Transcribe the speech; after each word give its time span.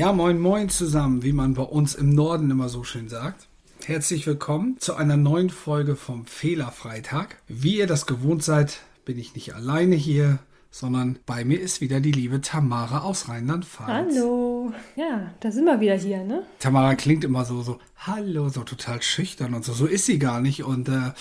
Ja, 0.00 0.14
moin, 0.14 0.40
moin 0.40 0.70
zusammen, 0.70 1.22
wie 1.22 1.34
man 1.34 1.52
bei 1.52 1.62
uns 1.62 1.94
im 1.94 2.08
Norden 2.08 2.50
immer 2.50 2.70
so 2.70 2.84
schön 2.84 3.10
sagt. 3.10 3.48
Herzlich 3.84 4.26
willkommen 4.26 4.78
zu 4.78 4.94
einer 4.94 5.18
neuen 5.18 5.50
Folge 5.50 5.94
vom 5.94 6.24
Fehlerfreitag. 6.24 7.36
Wie 7.48 7.76
ihr 7.76 7.86
das 7.86 8.06
gewohnt 8.06 8.42
seid, 8.42 8.80
bin 9.04 9.18
ich 9.18 9.34
nicht 9.34 9.54
alleine 9.54 9.96
hier, 9.96 10.38
sondern 10.70 11.18
bei 11.26 11.44
mir 11.44 11.60
ist 11.60 11.82
wieder 11.82 12.00
die 12.00 12.12
liebe 12.12 12.40
Tamara 12.40 13.00
aus 13.00 13.28
Rheinland-Pfalz. 13.28 14.16
Hallo. 14.16 14.72
Ja, 14.96 15.34
da 15.40 15.52
sind 15.52 15.66
wir 15.66 15.80
wieder 15.80 15.98
hier, 15.98 16.24
ne? 16.24 16.44
Tamara 16.60 16.94
klingt 16.94 17.22
immer 17.22 17.44
so, 17.44 17.60
so, 17.60 17.78
hallo, 17.98 18.48
so 18.48 18.62
total 18.62 19.02
schüchtern 19.02 19.52
und 19.52 19.66
so. 19.66 19.74
So 19.74 19.84
ist 19.84 20.06
sie 20.06 20.18
gar 20.18 20.40
nicht. 20.40 20.64
Und 20.64 20.88
äh, 20.88 21.12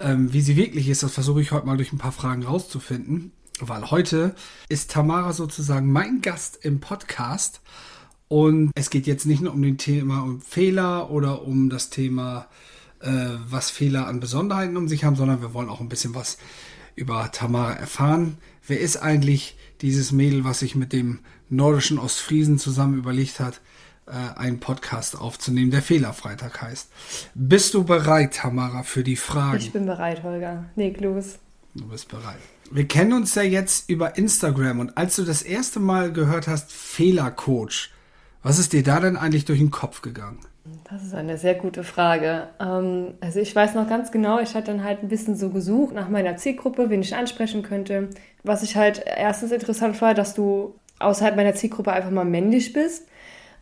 ähm, 0.00 0.32
wie 0.32 0.40
sie 0.40 0.56
wirklich 0.56 0.88
ist, 0.88 1.04
das 1.04 1.14
versuche 1.14 1.40
ich 1.40 1.52
heute 1.52 1.66
mal 1.66 1.76
durch 1.76 1.92
ein 1.92 1.98
paar 1.98 2.10
Fragen 2.10 2.42
rauszufinden. 2.42 3.30
Weil 3.60 3.92
heute 3.92 4.34
ist 4.68 4.90
Tamara 4.90 5.32
sozusagen 5.32 5.92
mein 5.92 6.20
Gast 6.20 6.58
im 6.64 6.80
Podcast. 6.80 7.60
Und 8.28 8.70
es 8.74 8.90
geht 8.90 9.06
jetzt 9.06 9.26
nicht 9.26 9.40
nur 9.40 9.54
um 9.54 9.62
den 9.62 9.78
Thema 9.78 10.22
um 10.22 10.40
Fehler 10.40 11.10
oder 11.10 11.42
um 11.46 11.70
das 11.70 11.90
Thema, 11.90 12.46
äh, 13.00 13.10
was 13.48 13.70
Fehler 13.70 14.06
an 14.06 14.20
Besonderheiten 14.20 14.76
um 14.76 14.88
sich 14.88 15.04
haben, 15.04 15.16
sondern 15.16 15.40
wir 15.40 15.54
wollen 15.54 15.70
auch 15.70 15.80
ein 15.80 15.88
bisschen 15.88 16.14
was 16.14 16.38
über 16.94 17.30
Tamara 17.32 17.72
erfahren. 17.72 18.38
Wer 18.66 18.80
ist 18.80 18.98
eigentlich 18.98 19.56
dieses 19.80 20.12
Mädel, 20.12 20.44
was 20.44 20.58
sich 20.58 20.74
mit 20.74 20.92
dem 20.92 21.20
nordischen 21.48 21.98
Ostfriesen 21.98 22.58
zusammen 22.58 22.98
überlegt 22.98 23.40
hat, 23.40 23.60
äh, 24.06 24.38
einen 24.38 24.60
Podcast 24.60 25.18
aufzunehmen, 25.18 25.70
der 25.70 25.82
Fehlerfreitag 25.82 26.60
heißt. 26.60 26.88
Bist 27.34 27.74
du 27.74 27.84
bereit, 27.84 28.34
Tamara, 28.34 28.82
für 28.82 29.04
die 29.04 29.16
Fragen? 29.16 29.58
Ich 29.58 29.72
bin 29.72 29.86
bereit, 29.86 30.22
Holger. 30.22 30.66
Leg 30.76 31.00
los. 31.00 31.38
Du 31.74 31.86
bist 31.86 32.08
bereit. 32.08 32.38
Wir 32.70 32.86
kennen 32.86 33.12
uns 33.12 33.34
ja 33.34 33.42
jetzt 33.42 33.88
über 33.88 34.18
Instagram 34.18 34.80
und 34.80 34.98
als 34.98 35.16
du 35.16 35.24
das 35.24 35.42
erste 35.42 35.80
Mal 35.80 36.12
gehört 36.12 36.48
hast, 36.48 36.70
Fehlercoach, 36.72 37.90
was 38.42 38.58
ist 38.58 38.72
dir 38.72 38.82
da 38.82 39.00
denn 39.00 39.16
eigentlich 39.16 39.44
durch 39.44 39.58
den 39.58 39.70
Kopf 39.70 40.02
gegangen? 40.02 40.38
Das 40.90 41.02
ist 41.02 41.14
eine 41.14 41.38
sehr 41.38 41.54
gute 41.54 41.84
Frage. 41.84 42.48
Ähm, 42.60 43.14
also 43.20 43.40
ich 43.40 43.54
weiß 43.54 43.74
noch 43.74 43.88
ganz 43.88 44.10
genau, 44.10 44.38
ich 44.40 44.54
hatte 44.54 44.72
dann 44.72 44.84
halt 44.84 45.02
ein 45.02 45.08
bisschen 45.08 45.36
so 45.36 45.50
gesucht 45.50 45.94
nach 45.94 46.08
meiner 46.08 46.36
Zielgruppe, 46.36 46.90
wen 46.90 47.00
ich 47.00 47.14
ansprechen 47.14 47.62
könnte. 47.62 48.08
Was 48.42 48.62
ich 48.62 48.76
halt 48.76 49.02
erstens 49.04 49.52
interessant 49.52 50.00
war, 50.00 50.14
dass 50.14 50.34
du 50.34 50.74
außerhalb 50.98 51.36
meiner 51.36 51.54
Zielgruppe 51.54 51.92
einfach 51.92 52.10
mal 52.10 52.24
männlich 52.24 52.72
bist 52.72 53.04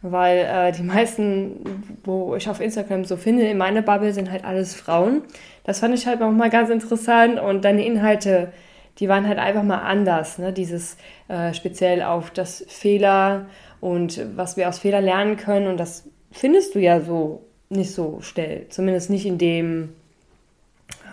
weil 0.03 0.39
äh, 0.39 0.73
die 0.73 0.83
meisten, 0.83 1.83
wo 2.05 2.35
ich 2.37 2.49
auf 2.49 2.61
Instagram 2.61 3.05
so 3.05 3.17
finde, 3.17 3.45
in 3.45 3.59
meiner 3.59 3.83
Bubble 3.83 4.13
sind 4.13 4.31
halt 4.31 4.45
alles 4.45 4.75
Frauen. 4.75 5.23
Das 5.65 5.81
fand 5.81 5.95
ich 5.95 6.07
halt 6.07 6.23
auch 6.23 6.31
mal 6.31 6.51
ganz 6.51 6.71
interessant 6.71 7.41
und 7.41 7.65
deine 7.65 7.85
Inhalte, 7.85 8.53
die 8.99 9.09
waren 9.09 9.27
halt 9.27 9.39
einfach 9.39 9.63
mal 9.63 9.79
anders. 9.79 10.39
Ne? 10.39 10.53
Dieses 10.53 10.97
äh, 11.29 11.53
speziell 11.55 12.03
auf 12.03 12.31
das 12.31 12.65
Fehler 12.69 13.47
und 13.87 14.21
was 14.35 14.57
wir 14.57 14.69
aus 14.69 14.81
Fehler 14.81 15.01
lernen 15.01 15.37
können 15.37 15.69
und 15.69 15.77
das 15.77 16.09
findest 16.33 16.75
du 16.75 16.81
ja 16.81 17.01
so 17.01 17.47
nicht 17.69 17.93
so 17.93 18.21
schnell, 18.21 18.67
zumindest 18.69 19.11
nicht 19.11 19.27
in 19.27 19.39
dem, 19.39 19.91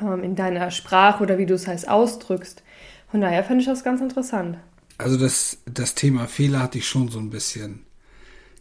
ähm, 0.02 0.24
in 0.24 0.36
deiner 0.36 0.72
Sprache 0.72 1.22
oder 1.22 1.38
wie 1.38 1.46
du 1.46 1.54
es 1.54 1.68
heißt 1.68 1.88
ausdrückst. 1.88 2.64
Von 3.12 3.22
daher 3.22 3.44
fand 3.44 3.62
ich 3.62 3.68
das 3.68 3.84
ganz 3.84 4.02
interessant. 4.02 4.58
Also 4.98 5.18
das, 5.18 5.60
das 5.66 5.94
Thema 5.94 6.28
Fehler 6.28 6.64
hatte 6.64 6.80
ich 6.80 6.88
schon 6.88 7.10
so 7.10 7.20
ein 7.20 7.30
bisschen 7.30 7.86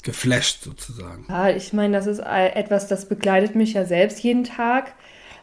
geflasht 0.03 0.63
sozusagen. 0.63 1.25
Ja, 1.31 1.49
ich 1.49 1.73
meine, 1.73 1.97
das 1.97 2.07
ist 2.07 2.19
etwas, 2.19 2.89
das 2.89 3.09
begleitet 3.09 3.55
mich 3.55 3.73
ja 3.73 3.87
selbst 3.87 4.19
jeden 4.23 4.45
Tag. 4.45 4.93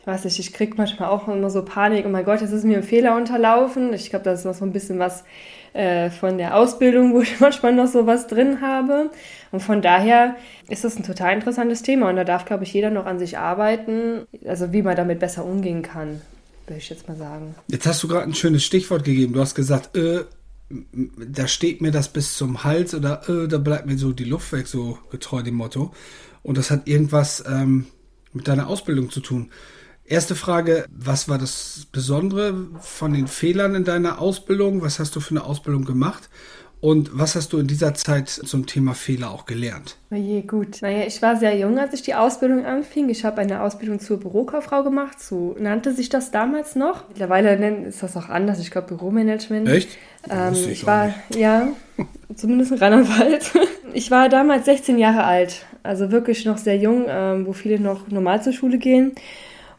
Weiß 0.05 0.25
ich, 0.25 0.39
ich 0.39 0.53
kriege 0.53 0.75
manchmal 0.77 1.09
auch 1.09 1.27
immer 1.27 1.49
so 1.49 1.63
Panik, 1.63 2.05
oh 2.05 2.09
mein 2.09 2.25
Gott, 2.25 2.41
jetzt 2.41 2.51
ist 2.51 2.63
mir 2.63 2.77
ein 2.77 2.83
Fehler 2.83 3.15
unterlaufen. 3.15 3.93
Ich 3.93 4.09
glaube, 4.09 4.25
das 4.25 4.39
ist 4.39 4.45
noch 4.45 4.53
so 4.53 4.65
ein 4.65 4.71
bisschen 4.71 4.97
was 4.97 5.23
äh, 5.73 6.09
von 6.09 6.37
der 6.37 6.55
Ausbildung, 6.55 7.13
wo 7.13 7.21
ich 7.21 7.39
manchmal 7.39 7.73
noch 7.73 7.87
so 7.87 8.07
was 8.07 8.27
drin 8.27 8.61
habe. 8.61 9.11
Und 9.51 9.61
von 9.61 9.81
daher 9.81 10.35
ist 10.67 10.83
das 10.83 10.95
ein 10.95 11.03
total 11.03 11.33
interessantes 11.33 11.81
Thema 11.81 12.09
und 12.09 12.15
da 12.15 12.23
darf, 12.23 12.45
glaube 12.45 12.63
ich, 12.63 12.73
jeder 12.73 12.89
noch 12.89 13.05
an 13.05 13.19
sich 13.19 13.37
arbeiten, 13.37 14.25
also 14.45 14.71
wie 14.73 14.81
man 14.81 14.95
damit 14.95 15.19
besser 15.19 15.45
umgehen 15.45 15.81
kann, 15.81 16.21
würde 16.67 16.79
ich 16.79 16.89
jetzt 16.89 17.07
mal 17.07 17.17
sagen. 17.17 17.55
Jetzt 17.67 17.85
hast 17.85 18.01
du 18.03 18.07
gerade 18.07 18.25
ein 18.25 18.35
schönes 18.35 18.63
Stichwort 18.63 19.03
gegeben. 19.03 19.33
Du 19.33 19.41
hast 19.41 19.55
gesagt, 19.55 19.95
äh, 19.97 20.23
da 20.69 21.47
steht 21.47 21.81
mir 21.81 21.91
das 21.91 22.09
bis 22.09 22.35
zum 22.35 22.63
Hals 22.63 22.93
oder 22.93 23.27
äh, 23.27 23.47
da 23.47 23.57
bleibt 23.57 23.87
mir 23.87 23.97
so 23.97 24.11
die 24.11 24.23
Luft 24.23 24.51
weg, 24.51 24.67
so 24.67 24.99
getreu 25.09 25.41
dem 25.41 25.55
Motto. 25.55 25.91
Und 26.43 26.57
das 26.57 26.71
hat 26.71 26.87
irgendwas 26.87 27.43
ähm, 27.47 27.87
mit 28.33 28.47
deiner 28.47 28.67
Ausbildung 28.67 29.09
zu 29.09 29.19
tun. 29.19 29.49
Erste 30.09 30.33
Frage, 30.33 30.85
was 30.89 31.29
war 31.29 31.37
das 31.37 31.85
Besondere 31.91 32.55
von 32.81 33.13
den 33.13 33.27
Fehlern 33.27 33.75
in 33.75 33.83
deiner 33.83 34.19
Ausbildung? 34.19 34.81
Was 34.81 34.97
hast 34.97 35.15
du 35.15 35.19
für 35.19 35.35
eine 35.35 35.43
Ausbildung 35.43 35.85
gemacht? 35.85 36.29
Und 36.81 37.11
was 37.13 37.35
hast 37.35 37.53
du 37.53 37.59
in 37.59 37.67
dieser 37.67 37.93
Zeit 37.93 38.27
zum 38.27 38.65
Thema 38.65 38.95
Fehler 38.95 39.29
auch 39.29 39.45
gelernt? 39.45 39.97
Oje, 40.09 40.41
gut. 40.41 40.81
Naja, 40.81 41.05
ich 41.05 41.21
war 41.21 41.35
sehr 41.35 41.55
jung, 41.55 41.77
als 41.77 41.93
ich 41.93 42.01
die 42.01 42.15
Ausbildung 42.15 42.65
anfing. 42.65 43.07
Ich 43.09 43.23
habe 43.23 43.39
eine 43.41 43.61
Ausbildung 43.61 43.99
zur 43.99 44.19
Bürokauffrau 44.19 44.81
gemacht. 44.81 45.21
So 45.21 45.55
nannte 45.59 45.93
sich 45.93 46.09
das 46.09 46.31
damals 46.31 46.75
noch. 46.75 47.07
Mittlerweile 47.09 47.55
ist 47.85 48.01
das 48.01 48.17
auch 48.17 48.29
anders. 48.29 48.59
Ich 48.59 48.71
glaube, 48.71 48.87
Büromanagement. 48.87 49.67
Echt? 49.69 49.89
Ähm, 50.27 50.53
ich, 50.53 50.69
ich 50.69 50.85
war, 50.87 51.13
ja, 51.37 51.67
zumindest 52.33 52.71
in 52.71 52.79
Rheinland-Pfalz. 52.79 53.51
Ich 53.91 54.11
war 54.11 54.29
damals 54.29 54.65
16 54.65 54.99
Jahre 54.99 55.23
alt. 55.23 55.65
Also 55.81 56.11
wirklich 56.11 56.45
noch 56.45 56.59
sehr 56.59 56.77
jung, 56.77 57.05
ähm, 57.09 57.47
wo 57.47 57.53
viele 57.53 57.79
noch 57.79 58.07
normal 58.09 58.43
zur 58.43 58.53
Schule 58.53 58.77
gehen. 58.77 59.13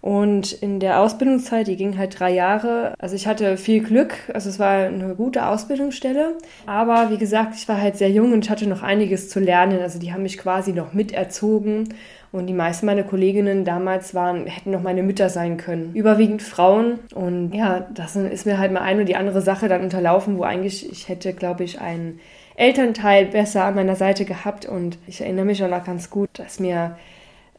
Und 0.00 0.52
in 0.52 0.80
der 0.80 1.00
Ausbildungszeit, 1.00 1.66
die 1.66 1.76
ging 1.76 1.98
halt 1.98 2.18
drei 2.18 2.30
Jahre. 2.30 2.94
Also 2.98 3.14
ich 3.16 3.26
hatte 3.26 3.56
viel 3.56 3.82
Glück, 3.82 4.14
also 4.32 4.48
es 4.48 4.58
war 4.58 4.86
eine 4.86 5.14
gute 5.14 5.46
Ausbildungsstelle. 5.46 6.38
Aber 6.66 7.10
wie 7.10 7.18
gesagt, 7.18 7.54
ich 7.54 7.68
war 7.68 7.80
halt 7.80 7.96
sehr 7.96 8.10
jung 8.10 8.32
und 8.32 8.44
ich 8.44 8.50
hatte 8.50 8.66
noch 8.66 8.82
einiges 8.82 9.28
zu 9.28 9.40
lernen. 9.40 9.80
Also 9.80 9.98
die 9.98 10.12
haben 10.12 10.22
mich 10.22 10.38
quasi 10.38 10.72
noch 10.72 10.92
miterzogen. 10.92 11.94
Und 12.32 12.46
die 12.46 12.54
meisten 12.54 12.86
meiner 12.86 13.02
Kolleginnen 13.02 13.64
damals 13.64 14.14
waren, 14.14 14.46
hätten 14.46 14.70
noch 14.70 14.82
meine 14.82 15.02
Mütter 15.02 15.28
sein 15.28 15.56
können. 15.56 15.92
Überwiegend 15.94 16.42
Frauen. 16.42 17.00
Und 17.12 17.52
ja, 17.52 17.88
das 17.92 18.14
ist 18.14 18.46
mir 18.46 18.58
halt 18.58 18.72
mal 18.72 18.82
eine 18.82 18.98
oder 18.98 19.06
die 19.06 19.16
andere 19.16 19.42
Sache 19.42 19.68
dann 19.68 19.82
unterlaufen, 19.82 20.38
wo 20.38 20.44
eigentlich 20.44 20.90
ich 20.90 21.08
hätte, 21.08 21.32
glaube 21.32 21.64
ich, 21.64 21.80
einen 21.80 22.20
Elternteil 22.54 23.26
besser 23.26 23.64
an 23.64 23.74
meiner 23.74 23.96
Seite 23.96 24.24
gehabt. 24.24 24.64
Und 24.64 24.96
ich 25.08 25.20
erinnere 25.20 25.44
mich 25.44 25.62
auch 25.64 25.68
noch 25.68 25.84
ganz 25.84 26.08
gut, 26.08 26.30
dass 26.34 26.60
mir 26.60 26.96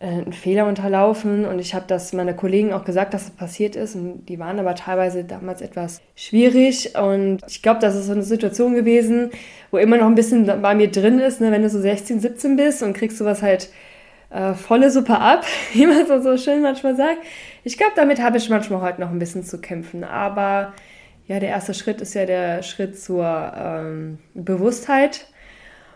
einen 0.06 0.34
Fehler 0.34 0.68
unterlaufen. 0.68 1.46
Und 1.46 1.60
ich 1.60 1.74
habe 1.76 1.86
das 1.88 2.14
meiner 2.14 2.34
Kollegen 2.34 2.74
auch 2.74 2.84
gesagt, 2.86 3.14
dass 3.14 3.26
das 3.26 3.32
passiert 3.32 3.76
ist. 3.76 3.96
Und 3.96 4.26
die 4.26 4.40
waren 4.40 4.60
aber 4.60 4.76
teilweise 4.76 5.24
damals 5.24 5.62
etwas 5.62 6.02
schwierig. 6.16 6.96
Und 6.98 7.40
ich 7.48 7.62
glaube, 7.62 7.80
das 7.80 7.96
ist 7.96 8.08
so 8.08 8.14
eine 8.14 8.24
Situation 8.24 8.74
gewesen, 8.74 9.32
wo 9.70 9.78
immer 9.78 9.98
noch 9.98 10.08
ein 10.08 10.16
bisschen 10.16 10.46
bei 10.62 10.76
mir 10.76 10.90
drin 10.90 11.20
ist, 11.20 11.42
ne, 11.42 11.52
wenn 11.52 11.62
du 11.62 11.70
so 11.70 11.80
16, 11.80 12.20
17 12.20 12.56
bist 12.56 12.84
und 12.84 12.94
kriegst 12.94 13.18
sowas 13.18 13.42
halt 13.42 13.70
äh, 14.32 14.54
volle 14.54 14.90
Suppe 14.90 15.20
ab, 15.20 15.46
wie 15.74 15.86
man 15.86 16.08
so, 16.08 16.22
so 16.22 16.38
schön 16.38 16.62
manchmal 16.62 16.96
sagt. 16.96 17.20
Ich 17.64 17.78
glaube, 17.78 17.94
damit 17.96 18.22
habe 18.22 18.38
ich 18.38 18.50
manchmal 18.50 18.82
heute 18.82 19.02
noch 19.02 19.12
ein 19.12 19.20
bisschen 19.20 19.44
zu 19.44 19.60
kämpfen, 19.60 20.04
aber 20.04 20.74
ja, 21.28 21.40
der 21.40 21.50
erste 21.50 21.74
Schritt 21.74 22.02
ist 22.02 22.14
ja 22.14 22.26
der 22.26 22.64
Schritt 22.64 23.00
zur 23.00 23.26
ähm, 23.56 24.18
Bewusstheit 24.34 25.28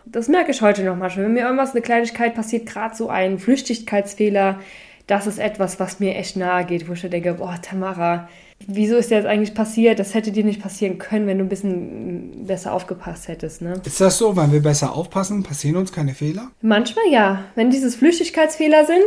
das 0.06 0.28
merke 0.28 0.52
ich 0.52 0.62
heute 0.62 0.82
noch 0.84 0.96
manchmal. 0.96 1.26
Wenn 1.26 1.34
mir 1.34 1.44
irgendwas, 1.44 1.72
eine 1.72 1.82
Kleinigkeit 1.82 2.34
passiert, 2.34 2.66
gerade 2.66 2.94
so 2.94 3.08
ein 3.08 3.38
Flüchtigkeitsfehler, 3.38 4.60
das 5.06 5.26
ist 5.26 5.38
etwas, 5.38 5.78
was 5.78 6.00
mir 6.00 6.16
echt 6.16 6.36
nahe 6.36 6.64
geht, 6.64 6.88
wo 6.88 6.94
ich 6.94 7.02
denke, 7.02 7.34
boah, 7.34 7.56
Tamara, 7.60 8.28
wieso 8.66 8.96
ist 8.96 9.10
der 9.10 9.18
jetzt 9.18 9.26
eigentlich 9.26 9.54
passiert? 9.54 9.98
Das 9.98 10.14
hätte 10.14 10.32
dir 10.32 10.44
nicht 10.44 10.60
passieren 10.60 10.98
können, 10.98 11.26
wenn 11.26 11.38
du 11.38 11.44
ein 11.44 11.48
bisschen 11.48 12.46
besser 12.46 12.72
aufgepasst 12.72 13.28
hättest. 13.28 13.62
Ne? 13.62 13.80
Ist 13.84 14.00
das 14.00 14.18
so, 14.18 14.36
wenn 14.36 14.52
wir 14.52 14.62
besser 14.62 14.94
aufpassen, 14.94 15.42
passieren 15.42 15.76
uns 15.76 15.92
keine 15.92 16.14
Fehler? 16.14 16.50
Manchmal 16.60 17.04
ja. 17.10 17.44
Wenn 17.54 17.70
dieses 17.70 17.94
Flüchtigkeitsfehler 17.94 18.84
sind, 18.84 19.04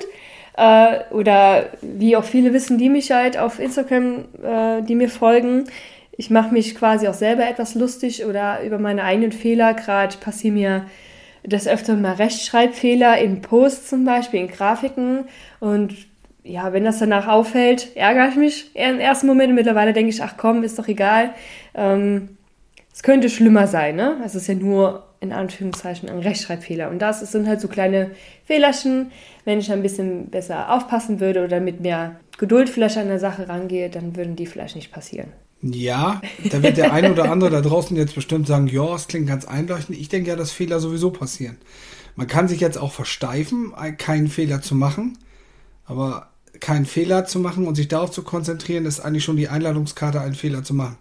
äh, 0.57 1.13
oder 1.13 1.68
wie 1.81 2.16
auch 2.16 2.24
viele 2.24 2.54
wissen, 2.54 2.78
die 2.78 2.90
mich 2.90 3.12
halt 3.12 3.38
auf 3.38 3.60
Instagram, 3.60 4.25
äh, 4.44 4.81
die 4.84 4.96
mir 4.96 5.10
folgen, 5.10 5.66
ich 6.19 6.30
mache 6.30 6.54
mich 6.54 6.75
quasi 6.75 7.07
auch 7.07 7.13
selber 7.13 7.48
etwas 7.48 7.75
lustig 7.75 8.25
oder 8.25 8.62
über 8.62 8.77
meine 8.77 9.06
eigenen 9.06 9.31
Fehler. 9.31 9.74
Gerade 9.74 10.18
passieren 10.18 10.56
mir 10.56 10.86
das 11.44 11.66
öfter 11.66 11.95
mal 11.95 12.16
Rechtschreibfehler 12.16 13.18
in 13.19 13.39
Posts 13.39 13.88
zum 13.88 14.04
Beispiel, 14.04 14.42
in 14.42 14.50
Grafiken. 14.50 15.30
Und 15.62 15.95
ja, 16.44 16.74
wenn 16.74 16.83
das 16.83 17.00
danach 17.00 17.30
auffällt, 17.30 17.95
ärgere 17.95 18.27
ich 18.27 18.36
mich 18.36 18.75
im 18.75 19.00
ersten 19.00 19.27
Moment. 19.27 19.56
Mittlerweile 19.56 19.94
denke 19.94 20.10
ich, 20.10 20.21
ach 20.21 20.33
komm, 20.36 20.63
ist 20.63 20.77
doch 20.77 20.89
egal. 20.89 21.33
Ähm, 21.74 22.36
es 22.94 23.01
könnte 23.01 23.30
schlimmer 23.30 23.68
sein, 23.68 23.95
ne? 23.95 24.18
Es 24.25 24.36
ist 24.36 24.48
ja 24.48 24.56
nur 24.56 25.06
in 25.22 25.31
Anführungszeichen 25.31 26.10
ein 26.10 26.19
Rechtschreibfehler. 26.19 26.89
Und 26.89 27.01
das 27.01 27.22
sind 27.31 27.48
halt 27.48 27.62
so 27.62 27.69
kleine 27.69 28.12
Fehlerchen. 28.44 29.13
Wenn 29.45 29.60
ich 29.60 29.72
ein 29.72 29.81
bisschen 29.81 30.30
besser 30.30 30.69
aufpassen 30.75 31.22
würde 31.22 31.45
oder 31.45 31.62
mit 31.62 31.80
mehr 31.80 32.19
Geduld 32.38 32.69
vielleicht 32.69 32.98
an 32.98 33.07
der 33.07 33.19
Sache 33.19 33.48
rangehe, 33.48 33.89
dann 33.89 34.18
würden 34.18 34.36
die 34.36 34.48
vielleicht 34.48 34.75
nicht 34.75 34.92
passieren. 34.92 35.31
Ja, 35.62 36.22
da 36.50 36.64
wird 36.64 36.78
der 36.78 36.94
ein 36.94 37.12
oder 37.12 37.30
andere 37.30 37.50
da 37.50 37.62
draußen 37.62 37.96
jetzt 37.98 38.16
bestimmt 38.16 38.48
sagen, 38.48 38.68
ja, 38.68 38.96
es 38.96 39.08
klingt 39.08 39.28
ganz 39.28 39.46
einleuchtend. 39.46 39.98
Ich 39.98 40.08
denke 40.08 40.30
ja, 40.30 40.36
dass 40.36 40.52
Fehler 40.52 40.80
sowieso 40.80 41.12
passieren. 41.12 41.58
Man 42.16 42.28
kann 42.28 42.48
sich 42.48 42.62
jetzt 42.62 42.78
auch 42.78 42.94
versteifen, 42.94 43.74
keinen 43.98 44.30
Fehler 44.30 44.62
zu 44.62 44.76
machen, 44.76 45.18
aber 45.86 46.30
keinen 46.60 46.86
Fehler 46.86 47.26
zu 47.26 47.40
machen 47.40 47.68
und 47.68 47.76
sich 47.76 47.88
darauf 47.88 48.12
zu 48.12 48.24
konzentrieren, 48.24 48.86
ist 48.86 49.00
eigentlich 49.00 49.24
schon 49.24 49.38
die 49.38 49.50
Einladungskarte, 49.50 50.22
einen 50.22 50.36
Fehler 50.36 50.64
zu 50.64 50.74
machen. 50.74 50.98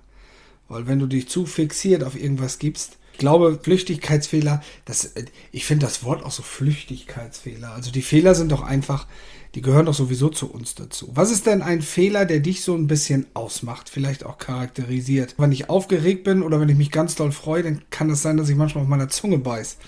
Weil 0.68 0.86
wenn 0.86 0.98
du 0.98 1.06
dich 1.06 1.28
zu 1.28 1.46
fixiert 1.46 2.04
auf 2.04 2.20
irgendwas 2.20 2.58
gibst, 2.58 2.98
glaube, 3.18 3.58
Flüchtigkeitsfehler, 3.60 4.62
das, 4.84 5.12
ich 5.52 5.66
finde 5.66 5.86
das 5.86 6.04
Wort 6.04 6.24
auch 6.24 6.30
so 6.30 6.42
Flüchtigkeitsfehler. 6.42 7.72
Also 7.72 7.90
die 7.90 8.02
Fehler 8.02 8.34
sind 8.34 8.52
doch 8.52 8.62
einfach, 8.62 9.06
die 9.54 9.62
gehören 9.62 9.86
doch 9.86 9.94
sowieso 9.94 10.28
zu 10.28 10.50
uns 10.50 10.74
dazu. 10.74 11.10
Was 11.14 11.30
ist 11.30 11.46
denn 11.46 11.62
ein 11.62 11.82
Fehler, 11.82 12.24
der 12.26 12.40
dich 12.40 12.62
so 12.62 12.74
ein 12.74 12.86
bisschen 12.86 13.26
ausmacht, 13.34 13.88
vielleicht 13.88 14.24
auch 14.24 14.38
charakterisiert? 14.38 15.34
Wenn 15.38 15.52
ich 15.52 15.70
aufgeregt 15.70 16.24
bin 16.24 16.42
oder 16.42 16.60
wenn 16.60 16.68
ich 16.68 16.76
mich 16.76 16.90
ganz 16.90 17.14
doll 17.14 17.32
freue, 17.32 17.62
dann 17.62 17.82
kann 17.90 18.08
es 18.08 18.18
das 18.18 18.22
sein, 18.22 18.36
dass 18.36 18.48
ich 18.48 18.56
manchmal 18.56 18.82
auf 18.84 18.90
meiner 18.90 19.08
Zunge 19.08 19.38
beiß. 19.38 19.78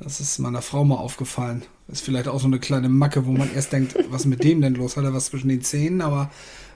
Das 0.00 0.20
ist 0.20 0.38
meiner 0.38 0.62
Frau 0.62 0.84
mal 0.84 0.96
aufgefallen. 0.96 1.62
Ist 1.88 2.02
vielleicht 2.02 2.28
auch 2.28 2.40
so 2.40 2.46
eine 2.46 2.58
kleine 2.58 2.88
Macke, 2.88 3.26
wo 3.26 3.32
man 3.32 3.52
erst 3.54 3.72
denkt, 3.72 3.94
was 4.10 4.24
mit 4.24 4.42
dem 4.42 4.60
denn 4.60 4.74
los? 4.74 4.96
Hat 4.96 5.04
er 5.04 5.14
was 5.14 5.26
zwischen 5.26 5.48
den 5.48 5.62
Zähnen? 5.62 6.00
Aber 6.00 6.30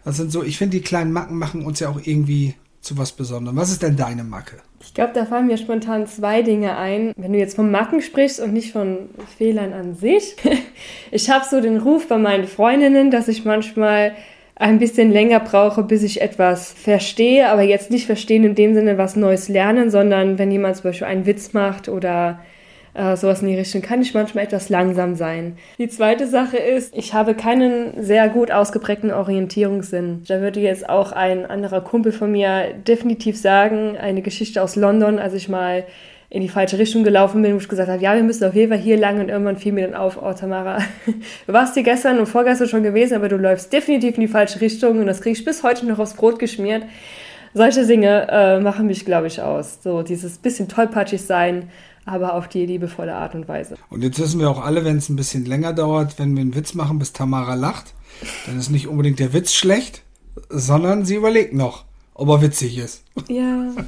das 0.04 0.16
sind 0.16 0.30
so, 0.30 0.42
ich 0.42 0.58
finde, 0.58 0.76
die 0.76 0.84
kleinen 0.84 1.12
Macken 1.12 1.38
machen 1.38 1.64
uns 1.64 1.80
ja 1.80 1.88
auch 1.88 2.00
irgendwie 2.02 2.54
zu 2.80 2.96
was 2.98 3.12
Besonderem. 3.12 3.56
Was 3.56 3.70
ist 3.70 3.82
denn 3.82 3.96
deine 3.96 4.25
Macke? 4.25 4.58
Ich 4.80 4.94
glaube, 4.94 5.12
da 5.12 5.25
fallen 5.25 5.46
mir 5.46 5.56
spontan 5.56 6.06
zwei 6.06 6.42
Dinge 6.42 6.76
ein. 6.76 7.12
Wenn 7.16 7.32
du 7.32 7.38
jetzt 7.38 7.56
von 7.56 7.70
Macken 7.70 8.00
sprichst 8.00 8.40
und 8.40 8.52
nicht 8.52 8.72
von 8.72 9.10
Fehlern 9.36 9.72
an 9.72 9.94
sich. 9.94 10.36
ich 11.10 11.30
habe 11.30 11.44
so 11.44 11.60
den 11.60 11.78
Ruf 11.78 12.08
bei 12.08 12.19
meinen 12.19 12.46
Freundinnen, 12.46 13.10
dass 13.10 13.28
ich 13.28 13.44
manchmal 13.44 14.12
ein 14.54 14.78
bisschen 14.78 15.12
länger 15.12 15.40
brauche, 15.40 15.84
bis 15.84 16.02
ich 16.02 16.20
etwas 16.20 16.72
verstehe, 16.72 17.48
aber 17.48 17.62
jetzt 17.62 17.90
nicht 17.90 18.06
verstehen 18.06 18.44
in 18.44 18.54
dem 18.56 18.75
Sinne 18.75 18.98
was 18.98 19.14
Neues 19.14 19.48
lernen, 19.48 19.90
sondern 19.90 20.38
wenn 20.38 20.50
jemand 20.50 20.76
zum 20.76 20.84
Beispiel 20.84 21.06
einen 21.06 21.26
Witz 21.26 21.52
macht 21.52 21.88
oder 21.88 22.40
äh, 22.94 23.17
sowas 23.17 23.43
in 23.43 23.49
die 23.49 23.56
Richtung, 23.56 23.82
kann 23.82 24.02
ich 24.02 24.14
manchmal 24.14 24.44
etwas 24.44 24.69
langsam 24.69 25.14
sein. 25.14 25.56
Die 25.79 25.88
zweite 25.88 26.26
Sache 26.26 26.56
ist, 26.56 26.96
ich 26.96 27.14
habe 27.14 27.35
keinen 27.35 28.02
sehr 28.02 28.29
gut 28.29 28.50
ausgeprägten 28.50 29.11
Orientierungssinn. 29.11 30.25
Da 30.26 30.40
würde 30.40 30.61
jetzt 30.61 30.88
auch 30.88 31.12
ein 31.12 31.46
anderer 31.46 31.81
Kumpel 31.81 32.12
von 32.12 32.32
mir 32.32 32.75
definitiv 32.87 33.38
sagen, 33.38 33.96
eine 33.96 34.23
Geschichte 34.23 34.62
aus 34.62 34.76
London, 34.76 35.19
als 35.19 35.35
ich 35.35 35.49
mal 35.49 35.85
in 36.31 36.43
die 36.43 36.49
falsche 36.49 36.79
Richtung 36.79 37.05
gelaufen 37.05 37.40
bin, 37.40 37.55
wo 37.55 37.58
ich 37.58 37.69
gesagt 37.69 37.88
habe, 37.88 38.02
ja, 38.02 38.14
wir 38.14 38.23
müssen 38.23 38.44
auf 38.44 38.55
jeden 38.55 38.70
Fall 38.70 38.81
hier 38.81 38.99
lang 38.99 39.19
und 39.19 39.31
irgendwann 39.31 39.56
fiel 39.56 39.73
mir 39.73 39.87
dann 39.87 39.99
auf, 39.99 40.19
oh 40.23 40.32
Tamara, 40.35 40.79
du 41.46 41.52
warst 41.52 41.75
hier 41.75 41.82
gestern 41.82 42.19
und 42.19 42.26
vorgestern 42.26 42.69
schon 42.69 42.82
gewesen, 42.82 43.14
aber 43.14 43.29
du 43.29 43.37
läufst 43.37 43.73
definitiv 43.73 44.17
in 44.17 44.23
die 44.23 44.29
falsche 44.29 44.61
Richtung 44.61 44.99
und 45.00 45.06
das 45.06 45.23
kriege 45.23 45.38
ich 45.38 45.44
bis 45.44 45.62
heute 45.62 45.87
noch 45.87 45.99
aufs 45.99 46.14
Brot 46.14 46.38
geschmiert. 46.38 46.82
Solche 47.55 47.87
Dinge 47.87 48.26
äh, 48.31 48.61
machen 48.61 48.87
mich, 48.87 49.06
glaube 49.06 49.26
ich, 49.26 49.40
aus. 49.40 49.82
So 49.82 50.02
dieses 50.02 50.37
bisschen 50.37 50.69
tollpatschig 50.69 51.23
sein, 51.23 51.70
aber 52.08 52.34
auf 52.34 52.49
die 52.49 52.64
liebevolle 52.64 53.14
Art 53.14 53.34
und 53.34 53.49
Weise. 53.49 53.76
Und 53.90 54.02
jetzt 54.02 54.19
wissen 54.19 54.40
wir 54.40 54.50
auch 54.50 54.64
alle, 54.64 54.84
wenn 54.84 54.96
es 54.96 55.08
ein 55.08 55.16
bisschen 55.16 55.44
länger 55.44 55.72
dauert, 55.72 56.19
wenn 56.19 56.34
wir 56.34 56.40
einen 56.40 56.55
Witz 56.55 56.75
machen, 56.75 56.99
bis 56.99 57.12
Tamara 57.12 57.55
lacht, 57.55 57.94
dann 58.46 58.58
ist 58.58 58.70
nicht 58.70 58.88
unbedingt 58.88 59.19
der 59.19 59.32
Witz 59.32 59.52
schlecht, 59.52 60.02
sondern 60.49 61.05
sie 61.05 61.16
überlegt 61.16 61.52
noch, 61.52 61.84
ob 62.14 62.28
er 62.28 62.43
witzig 62.43 62.78
ist. 62.78 63.05
Ja. 63.28 63.72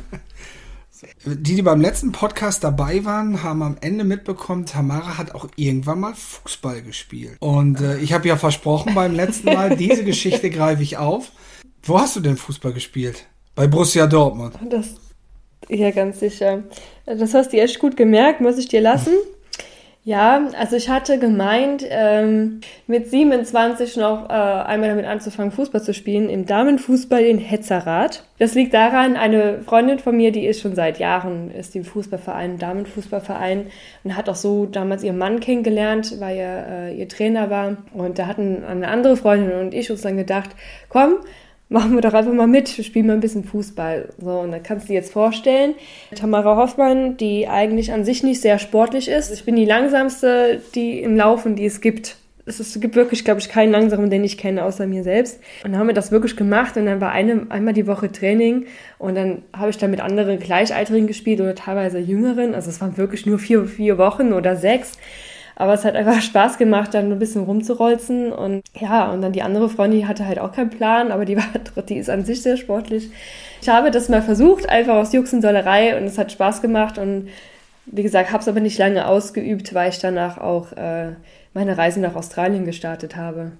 Die, 1.24 1.54
die 1.54 1.62
beim 1.62 1.80
letzten 1.80 2.12
Podcast 2.12 2.62
dabei 2.62 3.06
waren, 3.06 3.42
haben 3.42 3.62
am 3.62 3.78
Ende 3.80 4.04
mitbekommen, 4.04 4.66
Tamara 4.66 5.16
hat 5.16 5.34
auch 5.34 5.48
irgendwann 5.56 6.00
mal 6.00 6.14
Fußball 6.14 6.82
gespielt. 6.82 7.38
Und 7.40 7.80
äh, 7.80 7.96
ich 8.00 8.12
habe 8.12 8.28
ja 8.28 8.36
versprochen 8.36 8.94
beim 8.94 9.14
letzten 9.14 9.46
Mal, 9.46 9.76
diese 9.78 10.04
Geschichte 10.04 10.50
greife 10.50 10.82
ich 10.82 10.98
auf. 10.98 11.32
Wo 11.82 11.98
hast 11.98 12.16
du 12.16 12.20
denn 12.20 12.36
Fußball 12.36 12.74
gespielt? 12.74 13.26
Bei 13.54 13.66
Borussia 13.66 14.06
Dortmund. 14.06 14.58
Das 14.68 14.88
ja, 15.68 15.90
ganz 15.90 16.20
sicher. 16.20 16.64
Das 17.06 17.34
hast 17.34 17.52
du 17.52 17.60
echt 17.60 17.78
gut 17.78 17.96
gemerkt, 17.96 18.40
muss 18.40 18.58
ich 18.58 18.68
dir 18.68 18.80
lassen. 18.80 19.12
Ja, 20.02 20.48
also 20.58 20.76
ich 20.76 20.88
hatte 20.88 21.18
gemeint, 21.18 21.84
ähm, 21.86 22.60
mit 22.86 23.10
27 23.10 23.98
noch 23.98 24.30
äh, 24.30 24.32
einmal 24.32 24.88
damit 24.88 25.04
anzufangen, 25.04 25.52
Fußball 25.52 25.82
zu 25.82 25.92
spielen, 25.92 26.30
im 26.30 26.46
Damenfußball 26.46 27.20
in 27.20 27.36
Hetzerath. 27.36 28.24
Das 28.38 28.54
liegt 28.54 28.72
daran, 28.72 29.16
eine 29.16 29.60
Freundin 29.60 29.98
von 29.98 30.16
mir, 30.16 30.32
die 30.32 30.46
ist 30.46 30.62
schon 30.62 30.74
seit 30.74 30.98
Jahren, 30.98 31.50
ist 31.50 31.76
im 31.76 31.84
Fußballverein, 31.84 32.58
Damenfußballverein 32.58 33.66
und 34.02 34.16
hat 34.16 34.30
auch 34.30 34.36
so 34.36 34.64
damals 34.64 35.04
ihren 35.04 35.18
Mann 35.18 35.38
kennengelernt, 35.38 36.18
weil 36.18 36.38
er 36.38 36.66
äh, 36.68 36.94
ihr 36.94 37.06
Trainer 37.06 37.50
war. 37.50 37.76
Und 37.92 38.18
da 38.18 38.26
hatten 38.26 38.64
eine 38.64 38.88
andere 38.88 39.18
Freundin 39.18 39.52
und 39.52 39.74
ich 39.74 39.90
uns 39.90 40.00
dann 40.00 40.16
gedacht, 40.16 40.48
komm, 40.88 41.16
machen 41.70 41.94
wir 41.94 42.00
doch 42.02 42.12
einfach 42.12 42.32
mal 42.32 42.48
mit, 42.48 42.68
spielen 42.68 43.06
mal 43.06 43.14
ein 43.14 43.20
bisschen 43.20 43.44
Fußball. 43.44 44.10
So, 44.20 44.40
und 44.40 44.50
dann 44.50 44.62
kannst 44.62 44.84
du 44.84 44.88
dir 44.88 44.94
jetzt 44.94 45.12
vorstellen, 45.12 45.74
Tamara 46.14 46.56
Hoffmann, 46.56 47.16
die 47.16 47.48
eigentlich 47.48 47.92
an 47.92 48.04
sich 48.04 48.22
nicht 48.22 48.40
sehr 48.40 48.58
sportlich 48.58 49.08
ist. 49.08 49.32
Ich 49.32 49.44
bin 49.44 49.56
die 49.56 49.64
langsamste, 49.64 50.60
die 50.74 51.00
im 51.00 51.16
Laufen, 51.16 51.54
die 51.54 51.64
es 51.64 51.80
gibt. 51.80 52.16
Es 52.44 52.80
gibt 52.80 52.96
wirklich, 52.96 53.24
glaube 53.24 53.38
ich, 53.38 53.48
keinen 53.48 53.70
langsamen, 53.70 54.10
den 54.10 54.24
ich 54.24 54.36
kenne, 54.36 54.64
außer 54.64 54.88
mir 54.88 55.04
selbst. 55.04 55.38
Und 55.62 55.70
dann 55.70 55.80
haben 55.80 55.86
wir 55.86 55.94
das 55.94 56.10
wirklich 56.10 56.36
gemacht 56.36 56.76
und 56.76 56.86
dann 56.86 57.00
war 57.00 57.12
eine, 57.12 57.46
einmal 57.50 57.74
die 57.74 57.86
Woche 57.86 58.10
Training 58.10 58.66
und 58.98 59.14
dann 59.14 59.42
habe 59.56 59.70
ich 59.70 59.78
dann 59.78 59.92
mit 59.92 60.00
anderen 60.00 60.40
Gleichaltrigen 60.40 61.06
gespielt 61.06 61.40
oder 61.40 61.54
teilweise 61.54 62.00
Jüngeren. 62.00 62.56
Also 62.56 62.70
es 62.70 62.80
waren 62.80 62.96
wirklich 62.96 63.26
nur 63.26 63.38
vier, 63.38 63.66
vier 63.66 63.96
Wochen 63.96 64.32
oder 64.32 64.56
sechs. 64.56 64.98
Aber 65.60 65.74
es 65.74 65.84
hat 65.84 65.94
einfach 65.94 66.22
Spaß 66.22 66.56
gemacht, 66.56 66.94
dann 66.94 67.12
ein 67.12 67.18
bisschen 67.18 67.44
rumzurolzen. 67.44 68.32
Und 68.32 68.62
ja, 68.80 69.12
und 69.12 69.20
dann 69.20 69.32
die 69.32 69.42
andere 69.42 69.68
Freundin, 69.68 70.00
die 70.00 70.06
hatte 70.06 70.26
halt 70.26 70.38
auch 70.38 70.52
keinen 70.52 70.70
Plan, 70.70 71.12
aber 71.12 71.26
die, 71.26 71.36
war, 71.76 71.82
die 71.86 71.98
ist 71.98 72.08
an 72.08 72.24
sich 72.24 72.40
sehr 72.40 72.56
sportlich. 72.56 73.10
Ich 73.60 73.68
habe 73.68 73.90
das 73.90 74.08
mal 74.08 74.22
versucht, 74.22 74.70
einfach 74.70 74.94
aus 74.94 75.12
Jux 75.12 75.34
und 75.34 75.44
und 75.44 75.44
es 75.52 76.16
hat 76.16 76.32
Spaß 76.32 76.62
gemacht. 76.62 76.96
Und 76.96 77.28
wie 77.84 78.02
gesagt, 78.02 78.32
habe 78.32 78.40
es 78.40 78.48
aber 78.48 78.60
nicht 78.60 78.78
lange 78.78 79.06
ausgeübt, 79.06 79.74
weil 79.74 79.90
ich 79.90 79.98
danach 79.98 80.38
auch 80.38 80.72
äh, 80.72 81.10
meine 81.52 81.76
Reise 81.76 82.00
nach 82.00 82.14
Australien 82.14 82.64
gestartet 82.64 83.16
habe. 83.16 83.52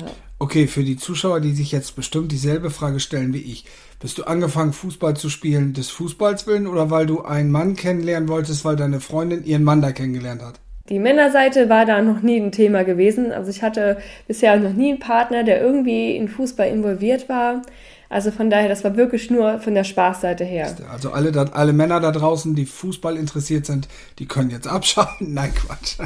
Ja. 0.00 0.06
Okay, 0.38 0.66
für 0.66 0.84
die 0.84 0.96
Zuschauer, 0.96 1.40
die 1.40 1.52
sich 1.52 1.70
jetzt 1.70 1.96
bestimmt 1.96 2.32
dieselbe 2.32 2.70
Frage 2.70 2.98
stellen 2.98 3.34
wie 3.34 3.42
ich. 3.42 3.66
Bist 4.00 4.16
du 4.16 4.24
angefangen, 4.24 4.72
Fußball 4.72 5.16
zu 5.16 5.28
spielen 5.28 5.74
des 5.74 5.90
Fußballs 5.90 6.46
willen 6.46 6.66
oder 6.66 6.90
weil 6.90 7.04
du 7.04 7.22
einen 7.22 7.50
Mann 7.50 7.76
kennenlernen 7.76 8.28
wolltest, 8.30 8.64
weil 8.64 8.76
deine 8.76 9.00
Freundin 9.00 9.44
ihren 9.44 9.64
Mann 9.64 9.82
da 9.82 9.92
kennengelernt 9.92 10.42
hat? 10.42 10.63
Die 10.90 10.98
Männerseite 10.98 11.70
war 11.70 11.86
da 11.86 12.02
noch 12.02 12.20
nie 12.20 12.38
ein 12.38 12.52
Thema 12.52 12.84
gewesen. 12.84 13.32
Also 13.32 13.50
ich 13.50 13.62
hatte 13.62 13.96
bisher 14.28 14.58
noch 14.58 14.74
nie 14.74 14.90
einen 14.90 14.98
Partner, 14.98 15.42
der 15.42 15.62
irgendwie 15.62 16.14
in 16.14 16.28
Fußball 16.28 16.68
involviert 16.68 17.28
war. 17.28 17.62
Also 18.10 18.30
von 18.30 18.50
daher, 18.50 18.68
das 18.68 18.84
war 18.84 18.96
wirklich 18.96 19.30
nur 19.30 19.60
von 19.60 19.74
der 19.74 19.84
Spaßseite 19.84 20.44
her. 20.44 20.76
Also 20.92 21.10
alle, 21.10 21.32
alle 21.52 21.72
Männer 21.72 22.00
da 22.00 22.12
draußen, 22.12 22.54
die 22.54 22.66
Fußball 22.66 23.16
interessiert 23.16 23.64
sind, 23.64 23.88
die 24.18 24.26
können 24.26 24.50
jetzt 24.50 24.68
abschalten. 24.68 25.32
Nein, 25.34 25.54
Quatsch. 25.54 25.96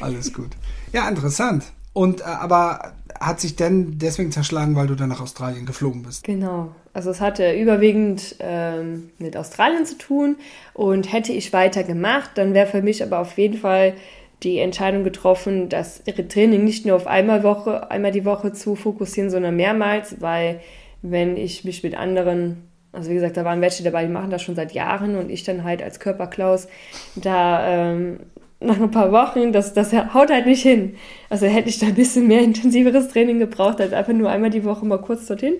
Alles 0.00 0.32
gut. 0.32 0.50
Ja, 0.92 1.06
interessant. 1.08 1.64
Und 1.94 2.20
äh, 2.20 2.24
aber 2.24 2.92
hat 3.18 3.40
sich 3.40 3.56
denn 3.56 3.98
deswegen 3.98 4.32
zerschlagen, 4.32 4.76
weil 4.76 4.88
du 4.88 4.96
dann 4.96 5.08
nach 5.08 5.20
Australien 5.20 5.64
geflogen 5.64 6.02
bist? 6.02 6.24
Genau. 6.24 6.74
Also 6.92 7.10
es 7.10 7.20
hatte 7.20 7.52
überwiegend 7.52 8.36
ähm, 8.40 9.10
mit 9.18 9.36
Australien 9.36 9.86
zu 9.86 9.96
tun 9.96 10.36
und 10.74 11.12
hätte 11.12 11.32
ich 11.32 11.52
weiter 11.52 11.84
gemacht, 11.84 12.32
dann 12.34 12.52
wäre 12.52 12.66
für 12.66 12.82
mich 12.82 13.02
aber 13.02 13.20
auf 13.20 13.38
jeden 13.38 13.58
Fall 13.58 13.94
die 14.42 14.58
Entscheidung 14.58 15.04
getroffen, 15.04 15.68
das 15.68 16.02
Training 16.28 16.64
nicht 16.64 16.84
nur 16.84 16.96
auf 16.96 17.06
einmal 17.06 17.42
Woche, 17.42 17.90
einmal 17.90 18.12
die 18.12 18.24
Woche 18.24 18.52
zu 18.52 18.74
fokussieren, 18.76 19.30
sondern 19.30 19.56
mehrmals, 19.56 20.20
weil 20.20 20.60
wenn 21.02 21.36
ich 21.36 21.64
mich 21.64 21.82
mit 21.82 21.96
anderen 21.96 22.68
also 22.94 23.10
wie 23.10 23.14
gesagt, 23.14 23.36
da 23.36 23.44
waren 23.44 23.60
welche 23.60 23.82
dabei, 23.82 24.04
die 24.04 24.12
machen 24.12 24.30
das 24.30 24.42
schon 24.42 24.54
seit 24.54 24.72
Jahren 24.72 25.16
und 25.16 25.28
ich 25.28 25.42
dann 25.42 25.64
halt 25.64 25.82
als 25.82 25.98
Körperklaus 25.98 26.68
da 27.16 27.66
ähm, 27.66 28.20
nach 28.60 28.80
ein 28.80 28.90
paar 28.90 29.12
Wochen, 29.12 29.52
das, 29.52 29.74
das 29.74 29.92
haut 29.92 30.30
halt 30.30 30.46
nicht 30.46 30.62
hin. 30.62 30.96
Also 31.28 31.46
hätte 31.46 31.68
ich 31.68 31.78
da 31.78 31.86
ein 31.86 31.94
bisschen 31.94 32.26
mehr 32.26 32.40
intensiveres 32.44 33.08
Training 33.08 33.38
gebraucht, 33.38 33.80
als 33.80 33.92
einfach 33.92 34.12
nur 34.12 34.30
einmal 34.30 34.50
die 34.50 34.64
Woche 34.64 34.86
mal 34.86 35.00
kurz 35.00 35.26
dorthin. 35.26 35.54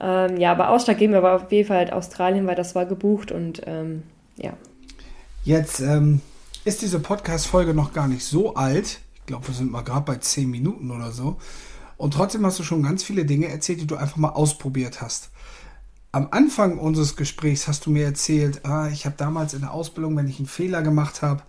Ähm, 0.00 0.36
ja, 0.38 0.52
aber 0.52 0.70
ausschlaggebend 0.70 1.22
war 1.22 1.36
auf 1.36 1.50
jeden 1.52 1.68
Fall 1.68 1.78
halt 1.78 1.92
Australien, 1.92 2.46
weil 2.46 2.54
das 2.54 2.74
war 2.74 2.84
gebucht 2.86 3.32
und 3.32 3.62
ähm, 3.66 4.02
ja. 4.36 4.52
Jetzt 5.44 5.80
ähm, 5.80 6.20
ist 6.64 6.82
diese 6.82 7.00
Podcast-Folge 7.00 7.72
noch 7.72 7.92
gar 7.92 8.08
nicht 8.08 8.24
so 8.24 8.54
alt. 8.54 9.00
Ich 9.14 9.26
glaube, 9.26 9.48
wir 9.48 9.54
sind 9.54 9.70
mal 9.70 9.82
gerade 9.82 10.04
bei 10.04 10.16
zehn 10.16 10.50
Minuten 10.50 10.90
oder 10.90 11.12
so. 11.12 11.38
Und 11.96 12.12
trotzdem 12.14 12.44
hast 12.44 12.58
du 12.58 12.62
schon 12.62 12.82
ganz 12.82 13.02
viele 13.02 13.24
Dinge 13.24 13.48
erzählt, 13.48 13.80
die 13.80 13.86
du 13.86 13.96
einfach 13.96 14.16
mal 14.18 14.30
ausprobiert 14.30 15.00
hast. 15.00 15.30
Am 16.12 16.28
Anfang 16.30 16.78
unseres 16.78 17.16
Gesprächs 17.16 17.68
hast 17.68 17.86
du 17.86 17.90
mir 17.90 18.04
erzählt, 18.04 18.64
ah, 18.64 18.88
ich 18.88 19.06
habe 19.06 19.16
damals 19.16 19.54
in 19.54 19.60
der 19.60 19.72
Ausbildung, 19.72 20.16
wenn 20.16 20.28
ich 20.28 20.38
einen 20.38 20.48
Fehler 20.48 20.82
gemacht 20.82 21.22
habe, 21.22 21.42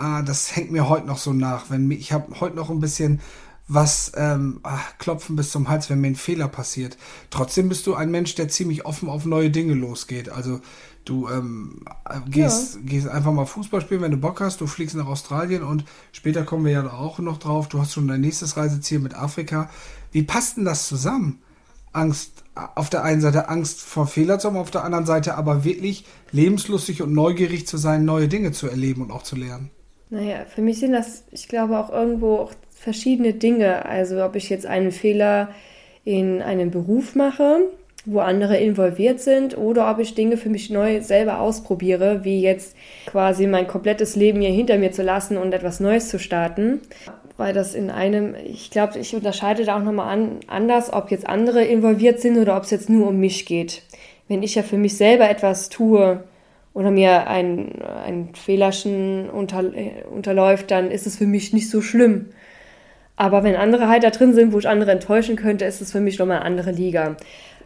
ah, 0.00 0.22
das 0.22 0.54
hängt 0.56 0.70
mir 0.70 0.88
heute 0.88 1.06
noch 1.06 1.18
so 1.18 1.32
nach. 1.32 1.70
Wenn 1.70 1.90
ich 1.90 2.12
habe 2.12 2.40
heute 2.40 2.56
noch 2.56 2.70
ein 2.70 2.80
bisschen 2.80 3.20
was 3.72 4.10
ähm, 4.16 4.58
ach, 4.64 4.98
klopfen 4.98 5.36
bis 5.36 5.52
zum 5.52 5.68
Hals, 5.68 5.88
wenn 5.90 6.00
mir 6.00 6.08
ein 6.08 6.16
Fehler 6.16 6.48
passiert. 6.48 6.98
Trotzdem 7.30 7.68
bist 7.68 7.86
du 7.86 7.94
ein 7.94 8.10
Mensch, 8.10 8.34
der 8.34 8.48
ziemlich 8.48 8.84
offen 8.84 9.08
auf 9.08 9.24
neue 9.24 9.50
Dinge 9.50 9.74
losgeht. 9.74 10.28
Also 10.28 10.60
du 11.04 11.28
ähm, 11.28 11.84
gehst, 12.28 12.74
ja. 12.74 12.80
gehst 12.84 13.08
einfach 13.08 13.32
mal 13.32 13.46
Fußball 13.46 13.80
spielen, 13.80 14.00
wenn 14.00 14.10
du 14.10 14.16
Bock 14.16 14.40
hast. 14.40 14.60
Du 14.60 14.66
fliegst 14.66 14.96
nach 14.96 15.06
Australien 15.06 15.62
und 15.62 15.84
später 16.10 16.42
kommen 16.42 16.64
wir 16.64 16.72
ja 16.72 16.92
auch 16.92 17.20
noch 17.20 17.38
drauf. 17.38 17.68
Du 17.68 17.80
hast 17.80 17.92
schon 17.92 18.08
dein 18.08 18.22
nächstes 18.22 18.56
Reiseziel 18.56 18.98
mit 18.98 19.14
Afrika. 19.14 19.70
Wie 20.10 20.24
passt 20.24 20.56
denn 20.56 20.64
das 20.64 20.88
zusammen? 20.88 21.40
Angst, 21.92 22.44
auf 22.74 22.90
der 22.90 23.04
einen 23.04 23.20
Seite 23.20 23.48
Angst 23.48 23.80
vor 23.80 24.08
Fehler 24.08 24.40
zu 24.40 24.48
haben, 24.48 24.56
auf 24.56 24.70
der 24.72 24.84
anderen 24.84 25.06
Seite 25.06 25.36
aber 25.36 25.62
wirklich 25.62 26.06
lebenslustig 26.32 27.02
und 27.02 27.12
neugierig 27.12 27.68
zu 27.68 27.76
sein, 27.76 28.04
neue 28.04 28.26
Dinge 28.26 28.50
zu 28.50 28.68
erleben 28.68 29.02
und 29.02 29.12
auch 29.12 29.22
zu 29.22 29.36
lernen. 29.36 29.70
Naja, 30.10 30.44
für 30.44 30.60
mich 30.60 30.80
sind 30.80 30.92
das, 30.92 31.24
ich 31.30 31.48
glaube, 31.48 31.78
auch 31.78 31.90
irgendwo 31.90 32.36
auch 32.36 32.52
verschiedene 32.74 33.32
Dinge. 33.32 33.84
Also 33.86 34.24
ob 34.24 34.36
ich 34.36 34.50
jetzt 34.50 34.66
einen 34.66 34.92
Fehler 34.92 35.50
in 36.04 36.42
einem 36.42 36.70
Beruf 36.70 37.14
mache 37.14 37.70
wo 38.06 38.20
andere 38.20 38.56
involviert 38.56 39.20
sind 39.20 39.56
oder 39.56 39.90
ob 39.90 39.98
ich 39.98 40.14
Dinge 40.14 40.36
für 40.36 40.48
mich 40.48 40.70
neu 40.70 41.00
selber 41.02 41.40
ausprobiere, 41.40 42.24
wie 42.24 42.40
jetzt 42.40 42.74
quasi 43.06 43.46
mein 43.46 43.66
komplettes 43.66 44.16
Leben 44.16 44.40
hier 44.40 44.50
hinter 44.50 44.78
mir 44.78 44.92
zu 44.92 45.02
lassen 45.02 45.36
und 45.36 45.52
etwas 45.52 45.80
Neues 45.80 46.08
zu 46.08 46.18
starten. 46.18 46.80
Weil 47.36 47.52
das 47.52 47.74
in 47.74 47.90
einem, 47.90 48.34
ich 48.44 48.70
glaube, 48.70 48.98
ich 48.98 49.14
unterscheide 49.14 49.64
da 49.64 49.76
auch 49.76 49.82
nochmal 49.82 50.12
an, 50.12 50.40
anders, 50.46 50.92
ob 50.92 51.10
jetzt 51.10 51.26
andere 51.26 51.64
involviert 51.64 52.20
sind 52.20 52.38
oder 52.38 52.56
ob 52.56 52.64
es 52.64 52.70
jetzt 52.70 52.88
nur 52.88 53.08
um 53.08 53.18
mich 53.18 53.46
geht. 53.46 53.82
Wenn 54.28 54.42
ich 54.42 54.54
ja 54.54 54.62
für 54.62 54.76
mich 54.76 54.96
selber 54.96 55.28
etwas 55.28 55.68
tue 55.68 56.22
oder 56.72 56.90
mir 56.90 57.26
ein, 57.28 57.82
ein 57.82 58.34
Fehlerchen 58.34 59.28
unter, 59.30 59.64
unterläuft, 60.10 60.70
dann 60.70 60.90
ist 60.90 61.06
es 61.06 61.16
für 61.16 61.26
mich 61.26 61.52
nicht 61.52 61.70
so 61.70 61.80
schlimm. 61.80 62.26
Aber 63.16 63.42
wenn 63.42 63.56
andere 63.56 63.88
halt 63.88 64.04
da 64.04 64.10
drin 64.10 64.32
sind, 64.32 64.52
wo 64.52 64.58
ich 64.58 64.68
andere 64.68 64.92
enttäuschen 64.92 65.36
könnte, 65.36 65.64
ist 65.64 65.80
es 65.80 65.92
für 65.92 66.00
mich 66.00 66.18
nochmal 66.18 66.38
eine 66.38 66.46
andere 66.46 66.70
Liga. 66.70 67.16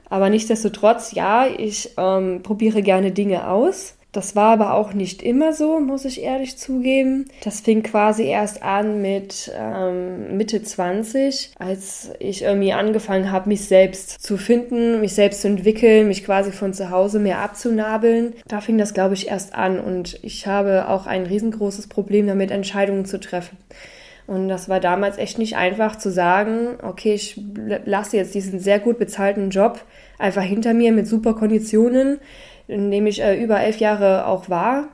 Aber 0.08 0.28
nichtsdestotrotz, 0.28 1.12
ja, 1.12 1.46
ich 1.46 1.90
ähm, 1.96 2.42
probiere 2.42 2.82
gerne 2.82 3.12
Dinge 3.12 3.49
aus. 3.49 3.96
Das 4.14 4.37
war 4.37 4.52
aber 4.52 4.75
auch 4.75 4.94
nicht 4.94 5.25
immer 5.25 5.52
so, 5.52 5.80
muss 5.80 6.04
ich 6.04 6.23
ehrlich 6.23 6.56
zugeben. 6.56 7.26
Das 7.42 7.62
fing 7.62 7.83
quasi 7.83 8.23
erst 8.23 8.62
an 8.62 9.02
mit 9.02 9.50
ähm, 9.59 10.37
Mitte 10.37 10.62
20, 10.62 11.50
als 11.59 12.12
ich 12.21 12.42
irgendwie 12.42 12.73
angefangen 12.73 13.33
habe, 13.33 13.49
mich 13.49 13.66
selbst 13.66 14.23
zu 14.23 14.37
finden, 14.37 15.00
mich 15.00 15.14
selbst 15.14 15.42
zu 15.42 15.49
entwickeln, 15.49 16.06
mich 16.06 16.25
quasi 16.25 16.52
von 16.52 16.73
zu 16.73 16.90
Hause 16.90 17.18
mehr 17.18 17.40
abzunabeln. 17.40 18.35
Da 18.47 18.61
fing 18.61 18.78
das, 18.78 18.94
glaube 18.94 19.14
ich, 19.14 19.26
erst 19.26 19.52
an 19.52 19.80
und 19.80 20.21
ich 20.23 20.47
habe 20.47 20.88
auch 20.88 21.06
ein 21.06 21.26
riesengroßes 21.26 21.88
Problem 21.88 22.28
damit, 22.28 22.52
Entscheidungen 22.52 23.06
zu 23.06 23.18
treffen. 23.18 23.59
Und 24.26 24.48
das 24.48 24.68
war 24.68 24.80
damals 24.80 25.18
echt 25.18 25.38
nicht 25.38 25.56
einfach 25.56 25.96
zu 25.96 26.10
sagen, 26.10 26.78
okay, 26.82 27.12
ich 27.14 27.40
lasse 27.84 28.16
jetzt 28.16 28.34
diesen 28.34 28.58
sehr 28.58 28.78
gut 28.78 28.98
bezahlten 28.98 29.50
Job 29.50 29.80
einfach 30.18 30.42
hinter 30.42 30.72
mir 30.72 30.92
mit 30.92 31.06
super 31.06 31.34
Konditionen, 31.34 32.18
in 32.66 32.90
dem 32.90 33.06
ich 33.06 33.22
äh, 33.22 33.42
über 33.42 33.60
elf 33.60 33.78
Jahre 33.78 34.26
auch 34.26 34.48
war. 34.48 34.88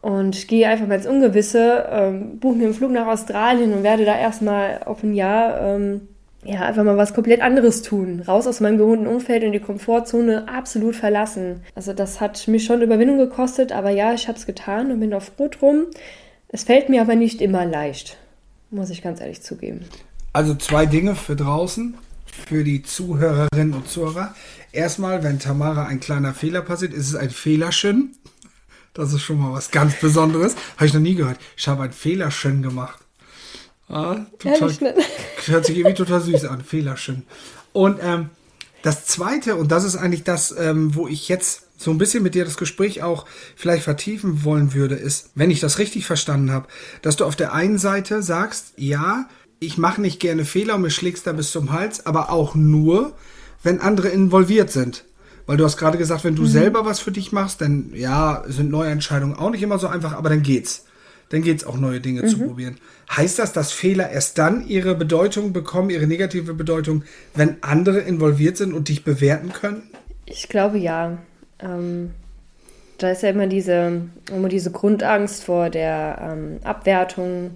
Und 0.00 0.48
gehe 0.48 0.66
einfach 0.66 0.86
mal 0.86 0.94
ins 0.94 1.06
Ungewisse, 1.06 1.86
ähm, 1.90 2.38
buche 2.38 2.56
mir 2.56 2.64
einen 2.64 2.74
Flug 2.74 2.90
nach 2.90 3.06
Australien 3.06 3.74
und 3.74 3.82
werde 3.82 4.06
da 4.06 4.18
erstmal 4.18 4.80
auf 4.86 5.02
ein 5.02 5.12
Jahr 5.12 5.60
ähm, 5.60 6.08
ja, 6.42 6.60
einfach 6.62 6.84
mal 6.84 6.96
was 6.96 7.12
komplett 7.12 7.42
anderes 7.42 7.82
tun. 7.82 8.22
Raus 8.26 8.46
aus 8.46 8.60
meinem 8.60 8.78
gewohnten 8.78 9.06
Umfeld 9.06 9.42
in 9.42 9.52
die 9.52 9.60
Komfortzone 9.60 10.48
absolut 10.48 10.96
verlassen. 10.96 11.62
Also 11.74 11.92
das 11.92 12.18
hat 12.22 12.48
mich 12.48 12.64
schon 12.64 12.80
Überwindung 12.80 13.18
gekostet, 13.18 13.72
aber 13.72 13.90
ja, 13.90 14.14
ich 14.14 14.26
habe 14.26 14.38
es 14.38 14.46
getan 14.46 14.90
und 14.90 15.00
bin 15.00 15.12
auch 15.12 15.20
froh 15.20 15.48
drum. 15.48 15.84
Es 16.48 16.64
fällt 16.64 16.88
mir 16.88 17.02
aber 17.02 17.14
nicht 17.14 17.42
immer 17.42 17.66
leicht 17.66 18.16
muss 18.70 18.90
ich 18.90 19.02
ganz 19.02 19.20
ehrlich 19.20 19.42
zugeben. 19.42 19.84
Also 20.32 20.54
zwei 20.54 20.86
Dinge 20.86 21.16
für 21.16 21.36
draußen, 21.36 21.94
für 22.46 22.64
die 22.64 22.82
Zuhörerinnen 22.82 23.74
und 23.74 23.88
Zuhörer. 23.88 24.34
Erstmal, 24.72 25.22
wenn 25.22 25.38
Tamara 25.38 25.86
ein 25.86 26.00
kleiner 26.00 26.34
Fehler 26.34 26.62
passiert, 26.62 26.92
ist 26.92 27.08
es 27.08 27.14
ein 27.14 27.30
Fehlerchen. 27.30 28.16
Das 28.94 29.12
ist 29.12 29.22
schon 29.22 29.38
mal 29.38 29.52
was 29.52 29.70
ganz 29.70 29.94
Besonderes. 30.00 30.54
Habe 30.76 30.86
ich 30.86 30.94
noch 30.94 31.00
nie 31.00 31.14
gehört. 31.14 31.38
Ich 31.56 31.66
habe 31.68 31.82
ein 31.82 31.92
Fehlerchen 31.92 32.62
gemacht. 32.62 32.98
Ah, 33.88 34.18
total, 34.38 34.94
hört 35.46 35.66
sich 35.66 35.76
irgendwie 35.76 35.96
total 35.96 36.20
süß 36.20 36.44
an. 36.44 36.62
Fehlerchen. 36.62 37.24
Und 37.72 37.98
ähm, 38.00 38.30
das 38.82 39.06
Zweite, 39.06 39.56
und 39.56 39.72
das 39.72 39.84
ist 39.84 39.96
eigentlich 39.96 40.22
das, 40.22 40.54
ähm, 40.56 40.94
wo 40.94 41.08
ich 41.08 41.28
jetzt 41.28 41.64
so 41.80 41.90
ein 41.90 41.98
bisschen 41.98 42.22
mit 42.22 42.34
dir 42.34 42.44
das 42.44 42.58
Gespräch 42.58 43.02
auch 43.02 43.24
vielleicht 43.56 43.84
vertiefen 43.84 44.44
wollen 44.44 44.74
würde, 44.74 44.96
ist, 44.96 45.30
wenn 45.34 45.50
ich 45.50 45.60
das 45.60 45.78
richtig 45.78 46.04
verstanden 46.04 46.52
habe, 46.52 46.68
dass 47.00 47.16
du 47.16 47.24
auf 47.24 47.36
der 47.36 47.54
einen 47.54 47.78
Seite 47.78 48.22
sagst, 48.22 48.74
ja, 48.76 49.26
ich 49.60 49.78
mache 49.78 50.02
nicht 50.02 50.20
gerne 50.20 50.44
Fehler 50.44 50.74
und 50.74 50.82
mir 50.82 50.90
schlägst 50.90 51.26
da 51.26 51.32
bis 51.32 51.52
zum 51.52 51.72
Hals, 51.72 52.04
aber 52.04 52.30
auch 52.30 52.54
nur, 52.54 53.14
wenn 53.62 53.80
andere 53.80 54.08
involviert 54.08 54.70
sind. 54.70 55.04
Weil 55.46 55.56
du 55.56 55.64
hast 55.64 55.78
gerade 55.78 55.96
gesagt, 55.96 56.22
wenn 56.24 56.36
du 56.36 56.42
mhm. 56.42 56.48
selber 56.48 56.84
was 56.84 57.00
für 57.00 57.12
dich 57.12 57.32
machst, 57.32 57.62
dann 57.62 57.92
ja, 57.94 58.44
sind 58.46 58.70
neue 58.70 58.90
Entscheidungen 58.90 59.34
auch 59.34 59.50
nicht 59.50 59.62
immer 59.62 59.78
so 59.78 59.86
einfach, 59.86 60.12
aber 60.12 60.28
dann 60.28 60.42
geht's. 60.42 60.84
Dann 61.30 61.40
geht's 61.40 61.64
auch 61.64 61.78
neue 61.78 62.00
Dinge 62.00 62.22
mhm. 62.22 62.28
zu 62.28 62.38
probieren. 62.40 62.76
Heißt 63.10 63.38
das, 63.38 63.54
dass 63.54 63.72
Fehler 63.72 64.10
erst 64.10 64.36
dann 64.36 64.68
ihre 64.68 64.94
Bedeutung 64.94 65.54
bekommen, 65.54 65.88
ihre 65.88 66.06
negative 66.06 66.52
Bedeutung, 66.52 67.04
wenn 67.34 67.56
andere 67.62 68.00
involviert 68.00 68.58
sind 68.58 68.74
und 68.74 68.88
dich 68.88 69.02
bewerten 69.02 69.54
können? 69.54 69.82
Ich 70.26 70.48
glaube 70.48 70.78
ja. 70.78 71.18
Ähm, 71.62 72.12
da 72.98 73.10
ist 73.10 73.22
ja 73.22 73.30
immer 73.30 73.46
diese, 73.46 74.02
immer 74.30 74.48
diese 74.48 74.70
Grundangst 74.70 75.44
vor 75.44 75.70
der 75.70 76.32
ähm, 76.32 76.60
Abwertung 76.64 77.52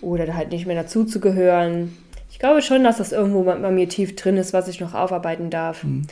oder 0.00 0.34
halt 0.34 0.50
nicht 0.50 0.66
mehr 0.66 0.82
dazuzugehören. 0.82 1.96
Ich 2.30 2.38
glaube 2.38 2.62
schon, 2.62 2.84
dass 2.84 2.98
das 2.98 3.12
irgendwo 3.12 3.42
bei, 3.42 3.54
bei, 3.54 3.70
mir 3.70 3.88
tief 3.88 4.16
drin 4.16 4.36
ist, 4.36 4.52
was 4.52 4.68
ich 4.68 4.80
noch 4.80 4.94
aufarbeiten 4.94 5.50
darf. 5.50 5.84
Mhm. 5.84 6.06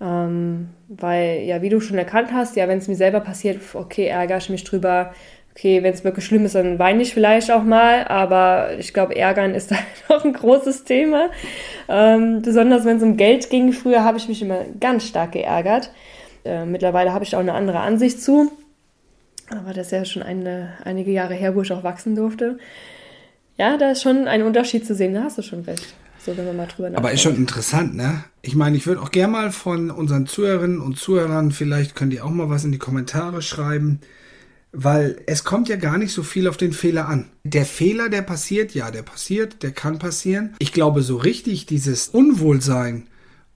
Ähm, 0.00 0.68
weil, 0.88 1.40
ja, 1.40 1.60
wie 1.62 1.68
du 1.70 1.80
schon 1.80 1.98
erkannt 1.98 2.30
hast, 2.32 2.56
ja, 2.56 2.68
wenn 2.68 2.78
es 2.78 2.88
mir 2.88 2.94
selber 2.94 3.20
passiert, 3.20 3.60
okay, 3.74 4.06
ärgere 4.06 4.38
ich 4.38 4.50
mich 4.50 4.64
drüber. 4.64 5.12
Okay, 5.54 5.82
wenn 5.82 5.92
es 5.92 6.04
wirklich 6.04 6.24
schlimm 6.24 6.44
ist, 6.44 6.54
dann 6.54 6.78
weine 6.78 7.02
ich 7.02 7.12
vielleicht 7.12 7.50
auch 7.50 7.64
mal, 7.64 8.06
aber 8.06 8.78
ich 8.78 8.94
glaube, 8.94 9.16
Ärgern 9.16 9.54
ist 9.54 9.70
da 9.72 9.76
noch 10.08 10.24
ein 10.24 10.32
großes 10.32 10.84
Thema. 10.84 11.30
Ähm, 11.88 12.42
besonders 12.42 12.84
wenn 12.84 12.98
es 12.98 13.02
um 13.02 13.16
Geld 13.16 13.50
ging. 13.50 13.72
Früher 13.72 14.04
habe 14.04 14.18
ich 14.18 14.28
mich 14.28 14.40
immer 14.40 14.60
ganz 14.78 15.04
stark 15.06 15.32
geärgert. 15.32 15.90
Äh, 16.48 16.64
mittlerweile 16.64 17.12
habe 17.12 17.24
ich 17.24 17.36
auch 17.36 17.40
eine 17.40 17.52
andere 17.52 17.80
Ansicht 17.80 18.22
zu. 18.22 18.50
Aber 19.50 19.72
das 19.72 19.86
ist 19.86 19.92
ja 19.92 20.04
schon 20.04 20.22
eine, 20.22 20.70
einige 20.84 21.10
Jahre 21.10 21.34
her, 21.34 21.54
wo 21.54 21.62
ich 21.62 21.72
auch 21.72 21.84
wachsen 21.84 22.14
durfte. 22.14 22.58
Ja, 23.56 23.76
da 23.76 23.90
ist 23.90 24.02
schon 24.02 24.28
ein 24.28 24.42
Unterschied 24.42 24.86
zu 24.86 24.94
sehen, 24.94 25.14
da 25.14 25.24
hast 25.24 25.38
du 25.38 25.42
schon 25.42 25.62
recht. 25.62 25.94
So, 26.24 26.36
wenn 26.36 26.46
man 26.46 26.56
mal 26.56 26.66
drüber 26.66 26.90
Aber 26.94 27.12
ist 27.12 27.22
schon 27.22 27.36
interessant, 27.36 27.94
ne? 27.94 28.24
Ich 28.42 28.54
meine, 28.54 28.76
ich 28.76 28.86
würde 28.86 29.00
auch 29.00 29.10
gerne 29.10 29.32
mal 29.32 29.52
von 29.52 29.90
unseren 29.90 30.26
Zuhörerinnen 30.26 30.80
und 30.80 30.98
Zuhörern, 30.98 31.52
vielleicht 31.52 31.94
könnt 31.94 32.12
ihr 32.12 32.24
auch 32.24 32.30
mal 32.30 32.50
was 32.50 32.64
in 32.64 32.72
die 32.72 32.78
Kommentare 32.78 33.40
schreiben, 33.40 34.00
weil 34.72 35.20
es 35.26 35.44
kommt 35.44 35.68
ja 35.68 35.76
gar 35.76 35.96
nicht 35.96 36.12
so 36.12 36.22
viel 36.22 36.48
auf 36.48 36.56
den 36.56 36.72
Fehler 36.72 37.08
an. 37.08 37.30
Der 37.44 37.64
Fehler, 37.64 38.08
der 38.08 38.22
passiert, 38.22 38.74
ja, 38.74 38.90
der 38.90 39.02
passiert, 39.02 39.62
der 39.62 39.70
kann 39.72 39.98
passieren. 39.98 40.54
Ich 40.58 40.72
glaube, 40.72 41.02
so 41.02 41.16
richtig 41.16 41.66
dieses 41.66 42.08
Unwohlsein 42.08 43.06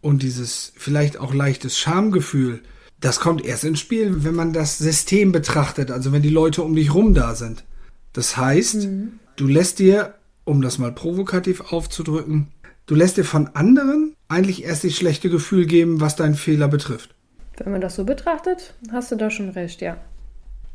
und 0.00 0.22
dieses 0.22 0.72
vielleicht 0.76 1.18
auch 1.18 1.34
leichtes 1.34 1.78
Schamgefühl, 1.78 2.62
das 3.02 3.18
kommt 3.18 3.44
erst 3.44 3.64
ins 3.64 3.80
Spiel, 3.80 4.24
wenn 4.24 4.34
man 4.34 4.52
das 4.52 4.78
System 4.78 5.32
betrachtet, 5.32 5.90
also 5.90 6.12
wenn 6.12 6.22
die 6.22 6.30
Leute 6.30 6.62
um 6.62 6.74
dich 6.74 6.94
rum 6.94 7.14
da 7.14 7.34
sind. 7.34 7.64
Das 8.12 8.36
heißt, 8.36 8.86
mhm. 8.86 9.18
du 9.36 9.48
lässt 9.48 9.80
dir, 9.80 10.14
um 10.44 10.62
das 10.62 10.78
mal 10.78 10.92
provokativ 10.92 11.72
aufzudrücken, 11.72 12.48
du 12.86 12.94
lässt 12.94 13.16
dir 13.16 13.24
von 13.24 13.48
anderen 13.54 14.14
eigentlich 14.28 14.64
erst 14.64 14.84
das 14.84 14.94
schlechte 14.94 15.30
Gefühl 15.30 15.66
geben, 15.66 16.00
was 16.00 16.14
deinen 16.14 16.36
Fehler 16.36 16.68
betrifft. 16.68 17.14
Wenn 17.58 17.72
man 17.72 17.80
das 17.80 17.96
so 17.96 18.04
betrachtet, 18.04 18.74
hast 18.92 19.10
du 19.10 19.16
da 19.16 19.30
schon 19.30 19.50
recht, 19.50 19.82
ja. 19.82 19.98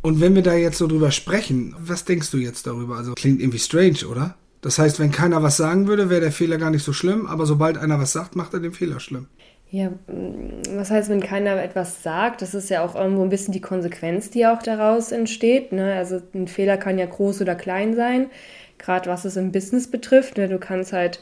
Und 0.02 0.20
wenn 0.20 0.36
wir 0.36 0.44
da 0.44 0.54
jetzt 0.54 0.78
so 0.78 0.88
drüber 0.88 1.12
sprechen, 1.12 1.76
was 1.80 2.04
denkst 2.04 2.30
du 2.32 2.38
jetzt 2.38 2.68
darüber? 2.68 2.98
Also 2.98 3.14
klingt 3.14 3.40
irgendwie 3.40 3.60
strange, 3.60 4.06
oder? 4.10 4.36
Das 4.62 4.80
heißt, 4.80 5.00
wenn 5.00 5.12
keiner 5.12 5.44
was 5.44 5.56
sagen 5.56 5.88
würde, 5.88 6.10
wäre 6.10 6.22
der 6.22 6.32
Fehler 6.34 6.58
gar 6.58 6.72
nicht 6.72 6.84
so 6.84 6.92
schlimm, 6.92 7.26
aber 7.26 7.46
sobald 7.46 7.78
einer 7.78 8.00
was 8.00 8.12
sagt, 8.12 8.36
macht 8.36 8.54
er 8.54 8.60
den 8.60 8.74
Fehler 8.74 9.00
schlimm. 9.00 9.28
Ja, 9.70 9.92
was 10.08 10.92
heißt, 10.92 11.10
wenn 11.10 11.20
keiner 11.20 11.62
etwas 11.62 12.02
sagt? 12.02 12.42
Das 12.42 12.54
ist 12.54 12.70
ja 12.70 12.86
auch 12.86 12.96
irgendwo 12.96 13.24
ein 13.24 13.30
bisschen 13.30 13.52
die 13.52 13.60
Konsequenz, 13.60 14.30
die 14.30 14.46
auch 14.46 14.64
daraus 14.64 15.12
entsteht. 15.12 15.74
Ne? 15.74 15.96
Also 15.96 16.22
ein 16.34 16.48
Fehler 16.48 16.78
kann 16.78 16.98
ja 16.98 17.06
groß 17.06 17.42
oder 17.42 17.54
klein 17.54 17.94
sein, 17.94 18.30
gerade 18.78 19.10
was 19.10 19.26
es 19.26 19.36
im 19.36 19.52
Business 19.52 19.92
betrifft. 19.92 20.38
Ne? 20.38 20.48
Du 20.48 20.58
kannst 20.58 20.94
halt, 20.94 21.20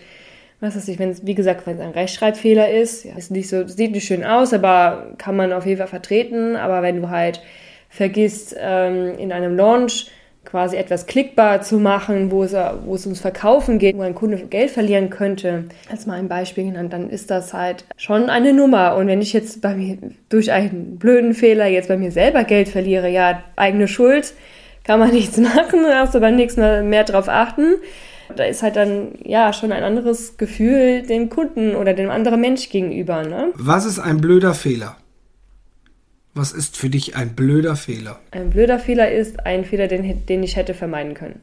was 0.60 0.76
weiß 0.76 0.88
ich, 0.90 1.00
wenn 1.00 1.10
es, 1.10 1.26
wie 1.26 1.34
gesagt, 1.34 1.66
wenn 1.66 1.78
es 1.78 1.82
ein 1.82 1.92
Rechtschreibfehler 1.92 2.70
ist, 2.70 3.04
ja, 3.04 3.16
ist 3.18 3.32
nicht 3.32 3.50
so, 3.50 3.68
sieht 3.68 3.94
nicht 3.94 4.06
schön 4.06 4.24
aus, 4.24 4.54
aber 4.54 5.14
kann 5.18 5.36
man 5.36 5.52
auf 5.52 5.66
jeden 5.66 5.80
Fall 5.80 5.88
vertreten. 5.88 6.56
Aber 6.56 6.84
wenn 6.84 7.02
du 7.02 7.10
halt 7.10 7.42
vergisst, 7.90 8.56
ähm, 8.60 9.18
in 9.18 9.32
einem 9.32 9.58
Launch 9.58 10.12
quasi 10.46 10.78
etwas 10.78 11.06
klickbar 11.06 11.62
zu 11.62 11.80
machen, 11.80 12.32
wo 12.32 12.44
es, 12.44 12.54
wo 12.86 12.96
es 12.96 13.06
ums 13.06 13.20
Verkaufen 13.20 13.80
geht, 13.80 13.98
wo 13.98 14.02
ein 14.02 14.16
Kunde 14.16 14.38
Geld 14.38 14.72
verlieren 14.72 15.10
könnte, 15.10 15.66
als 15.90 16.06
mal 16.06 16.20
ein 16.20 16.30
Beispiel 16.30 16.66
genannt, 16.66 16.94
dann 16.94 17.10
ist 17.10 17.32
das 17.32 17.54
halt 17.54 17.86
schon 17.98 18.30
eine 18.30 18.54
Nummer. 18.54 18.96
Und 18.96 19.08
wenn 19.08 19.22
ich 19.22 19.34
jetzt 19.34 19.62
bei 19.62 19.76
mir 19.76 19.98
durch 20.30 20.52
einen 20.52 20.98
blöden 20.98 21.34
Fehler 21.34 21.68
jetzt 21.68 21.88
bei 21.88 21.98
mir 21.98 22.12
selber 22.12 22.44
Geld 22.44 22.70
verliere, 22.70 23.10
ja, 23.10 23.44
eigene 23.56 23.88
Schuld, 23.88 24.34
kann 24.84 25.00
man 25.00 25.10
nichts 25.14 25.38
machen, 25.38 25.84
darfst 25.84 26.16
du 26.16 26.20
beim 26.20 26.36
nächsten 26.36 26.62
Mal 26.62 26.84
mehr 26.84 27.04
drauf 27.04 27.28
achten. 27.28 27.76
Da 28.36 28.44
ist 28.44 28.64
halt 28.64 28.76
dann 28.76 29.10
ja 29.24 29.54
schon 29.54 29.72
ein 29.72 29.84
anderes 29.84 30.38
Gefühl 30.38 31.04
dem 31.04 31.30
Kunden 31.30 31.76
oder 31.76 31.94
dem 31.94 32.10
anderen 32.10 32.42
Mensch 32.42 32.70
gegenüber. 32.70 33.24
Ne? 33.24 33.52
Was 33.56 33.86
ist 33.86 34.00
ein 34.00 34.18
blöder 34.18 34.54
Fehler? 34.54 34.98
Was 36.36 36.52
ist 36.52 36.76
für 36.76 36.90
dich 36.90 37.16
ein 37.16 37.34
blöder 37.34 37.78
Fehler? 37.78 38.20
Ein 38.32 38.50
blöder 38.50 38.78
Fehler 38.78 39.10
ist 39.10 39.46
ein 39.46 39.64
Fehler, 39.64 39.88
den, 39.88 40.26
den 40.26 40.44
ich 40.44 40.58
hätte 40.58 40.74
vermeiden 40.74 41.14
können. 41.14 41.40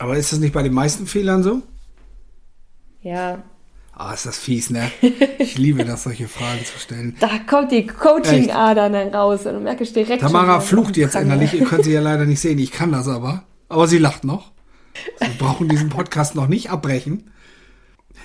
Aber 0.00 0.16
ist 0.16 0.32
das 0.32 0.40
nicht 0.40 0.52
bei 0.52 0.64
den 0.64 0.74
meisten 0.74 1.06
Fehlern 1.06 1.44
so? 1.44 1.62
Ja. 3.00 3.44
Ah, 3.92 4.12
ist 4.12 4.26
das 4.26 4.38
fies, 4.38 4.70
ne? 4.70 4.90
Ich 5.38 5.56
liebe 5.56 5.84
das, 5.84 6.02
solche 6.02 6.26
Fragen 6.26 6.64
zu 6.64 6.78
stellen. 6.80 7.16
Da 7.20 7.30
kommt 7.48 7.70
die 7.70 7.86
Coaching-Ader 7.86 8.90
dann 8.90 9.14
raus 9.14 9.46
und 9.46 9.54
du 9.54 9.60
merkst 9.60 9.94
direkt. 9.94 10.20
Tamara 10.20 10.60
flucht 10.60 10.96
jetzt 10.96 11.14
innerlich, 11.14 11.54
ihr 11.54 11.64
könnt 11.64 11.84
sie 11.84 11.92
ja 11.92 12.00
leider 12.02 12.24
nicht 12.24 12.40
sehen, 12.40 12.58
ich 12.58 12.72
kann 12.72 12.90
das 12.90 13.06
aber. 13.06 13.44
Aber 13.68 13.86
sie 13.86 13.98
lacht 13.98 14.24
noch. 14.24 14.50
Sie 15.20 15.38
brauchen 15.38 15.68
diesen 15.68 15.90
Podcast 15.90 16.34
noch 16.34 16.48
nicht 16.48 16.70
abbrechen. 16.70 17.30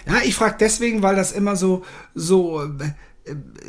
Ja, 0.08 0.16
ich 0.24 0.34
frage 0.34 0.56
deswegen, 0.60 1.04
weil 1.04 1.16
das 1.16 1.32
immer 1.32 1.56
so, 1.56 1.84
so, 2.16 2.64
äh, 2.64 2.94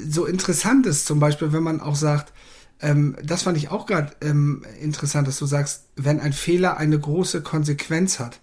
so 0.09 0.27
interessant 0.27 0.87
ist. 0.87 1.07
Zum 1.07 1.21
Beispiel, 1.21 1.53
wenn 1.53 1.63
man 1.63 1.81
auch 1.81 1.97
sagt, 1.97 2.33
ähm, 2.81 3.17
das 3.23 3.43
fand 3.43 3.57
ich 3.57 3.71
auch 3.71 3.87
gerade 3.87 4.13
ähm, 4.21 4.65
interessant, 4.81 5.29
dass 5.29 5.39
du 5.39 5.47
sagst, 5.47 5.85
wenn 5.97 6.21
ein 6.21 6.33
Fehler 6.33 6.77
eine 6.77 6.99
große 6.99 7.43
Konsequenz 7.43 8.19
hat. 8.19 8.41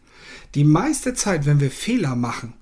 Die 0.56 0.64
meiste 0.64 1.14
Zeit, 1.14 1.46
wenn 1.46 1.60
wir 1.60 1.72
Fehler 1.72 2.16
machen, 2.16 2.54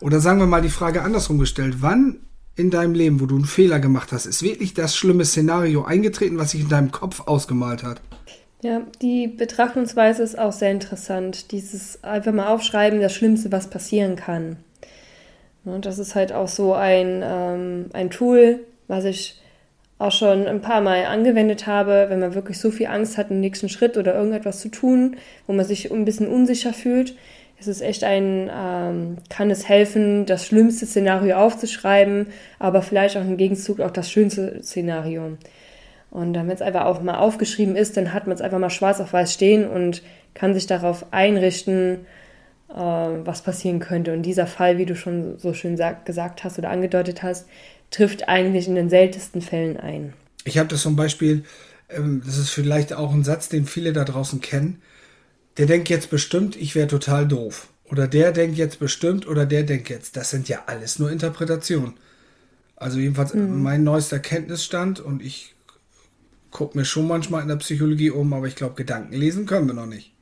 oder 0.00 0.20
sagen 0.20 0.38
wir 0.38 0.46
mal 0.46 0.62
die 0.62 0.70
Frage 0.70 1.02
andersrum 1.02 1.38
gestellt, 1.38 1.76
wann 1.80 2.20
in 2.56 2.70
deinem 2.70 2.94
Leben, 2.94 3.20
wo 3.20 3.26
du 3.26 3.36
einen 3.36 3.44
Fehler 3.44 3.80
gemacht 3.80 4.12
hast, 4.12 4.26
ist 4.26 4.42
wirklich 4.42 4.74
das 4.74 4.96
schlimme 4.96 5.24
Szenario 5.24 5.84
eingetreten, 5.84 6.38
was 6.38 6.52
sich 6.52 6.62
in 6.62 6.68
deinem 6.68 6.90
Kopf 6.90 7.20
ausgemalt 7.26 7.82
hat? 7.82 8.00
Ja, 8.62 8.82
die 9.00 9.26
Betrachtungsweise 9.26 10.22
ist 10.22 10.38
auch 10.38 10.52
sehr 10.52 10.70
interessant. 10.70 11.50
Dieses 11.52 12.04
einfach 12.04 12.32
mal 12.32 12.48
aufschreiben, 12.48 13.00
das 13.00 13.14
Schlimmste, 13.14 13.50
was 13.50 13.70
passieren 13.70 14.16
kann. 14.16 14.56
Und 15.64 15.86
das 15.86 15.98
ist 15.98 16.14
halt 16.14 16.32
auch 16.32 16.48
so 16.48 16.74
ein, 16.74 17.22
ähm, 17.24 17.86
ein 17.92 18.10
Tool, 18.10 18.60
was 18.88 19.04
ich 19.04 19.40
auch 19.98 20.12
schon 20.12 20.46
ein 20.46 20.62
paar 20.62 20.80
Mal 20.80 21.04
angewendet 21.04 21.66
habe, 21.66 22.06
wenn 22.08 22.20
man 22.20 22.34
wirklich 22.34 22.58
so 22.58 22.70
viel 22.70 22.86
Angst 22.86 23.18
hat, 23.18 23.30
einen 23.30 23.40
nächsten 23.40 23.68
Schritt 23.68 23.98
oder 23.98 24.14
irgendetwas 24.14 24.60
zu 24.60 24.70
tun, 24.70 25.16
wo 25.46 25.52
man 25.52 25.66
sich 25.66 25.92
ein 25.92 26.06
bisschen 26.06 26.26
unsicher 26.26 26.72
fühlt. 26.72 27.14
Es 27.60 27.68
ist 27.68 27.82
echt 27.82 28.04
ein, 28.04 28.50
ähm, 28.50 29.18
kann 29.28 29.50
es 29.50 29.68
helfen, 29.68 30.24
das 30.24 30.46
schlimmste 30.46 30.86
Szenario 30.86 31.36
aufzuschreiben, 31.36 32.28
aber 32.58 32.80
vielleicht 32.80 33.18
auch 33.18 33.22
im 33.22 33.36
Gegenzug 33.36 33.80
auch 33.80 33.90
das 33.90 34.10
schönste 34.10 34.62
Szenario. 34.62 35.36
Und 36.10 36.34
wenn 36.34 36.50
es 36.50 36.62
einfach 36.62 36.86
auch 36.86 37.02
mal 37.02 37.18
aufgeschrieben 37.18 37.76
ist, 37.76 37.98
dann 37.98 38.14
hat 38.14 38.26
man 38.26 38.34
es 38.34 38.40
einfach 38.40 38.58
mal 38.58 38.70
schwarz 38.70 39.00
auf 39.00 39.12
weiß 39.12 39.34
stehen 39.34 39.68
und 39.68 40.02
kann 40.32 40.54
sich 40.54 40.66
darauf 40.66 41.12
einrichten, 41.12 42.06
äh, 42.74 42.78
was 42.78 43.42
passieren 43.42 43.80
könnte. 43.80 44.12
Und 44.12 44.22
dieser 44.22 44.46
Fall, 44.46 44.78
wie 44.78 44.86
du 44.86 44.96
schon 44.96 45.38
so 45.38 45.54
schön 45.54 45.78
gesagt 46.04 46.44
hast 46.44 46.58
oder 46.58 46.70
angedeutet 46.70 47.22
hast, 47.22 47.46
trifft 47.90 48.28
eigentlich 48.28 48.68
in 48.68 48.74
den 48.74 48.90
seltensten 48.90 49.42
Fällen 49.42 49.76
ein. 49.76 50.12
Ich 50.44 50.58
habe 50.58 50.68
das 50.68 50.82
zum 50.82 50.96
Beispiel, 50.96 51.44
ähm, 51.88 52.22
das 52.24 52.38
ist 52.38 52.50
vielleicht 52.50 52.92
auch 52.92 53.12
ein 53.12 53.24
Satz, 53.24 53.48
den 53.48 53.66
viele 53.66 53.92
da 53.92 54.04
draußen 54.04 54.40
kennen. 54.40 54.80
Der 55.56 55.66
denkt 55.66 55.88
jetzt 55.88 56.10
bestimmt, 56.10 56.56
ich 56.56 56.74
wäre 56.74 56.86
total 56.86 57.26
doof. 57.26 57.68
Oder 57.84 58.06
der 58.06 58.30
denkt 58.30 58.56
jetzt 58.56 58.78
bestimmt, 58.78 59.26
oder 59.26 59.46
der 59.46 59.64
denkt 59.64 59.88
jetzt. 59.88 60.16
Das 60.16 60.30
sind 60.30 60.48
ja 60.48 60.62
alles 60.66 60.98
nur 60.98 61.10
Interpretationen. 61.10 61.94
Also 62.76 62.98
jedenfalls 62.98 63.34
mhm. 63.34 63.62
mein 63.62 63.82
neuester 63.82 64.20
Kenntnisstand 64.20 65.00
und 65.00 65.22
ich 65.22 65.54
gucke 66.50 66.78
mir 66.78 66.84
schon 66.84 67.06
manchmal 67.06 67.42
in 67.42 67.48
der 67.48 67.56
Psychologie 67.56 68.10
um, 68.10 68.32
aber 68.32 68.46
ich 68.46 68.56
glaube, 68.56 68.74
Gedanken 68.74 69.14
lesen 69.14 69.46
können 69.46 69.66
wir 69.66 69.74
noch 69.74 69.86
nicht. 69.86 70.12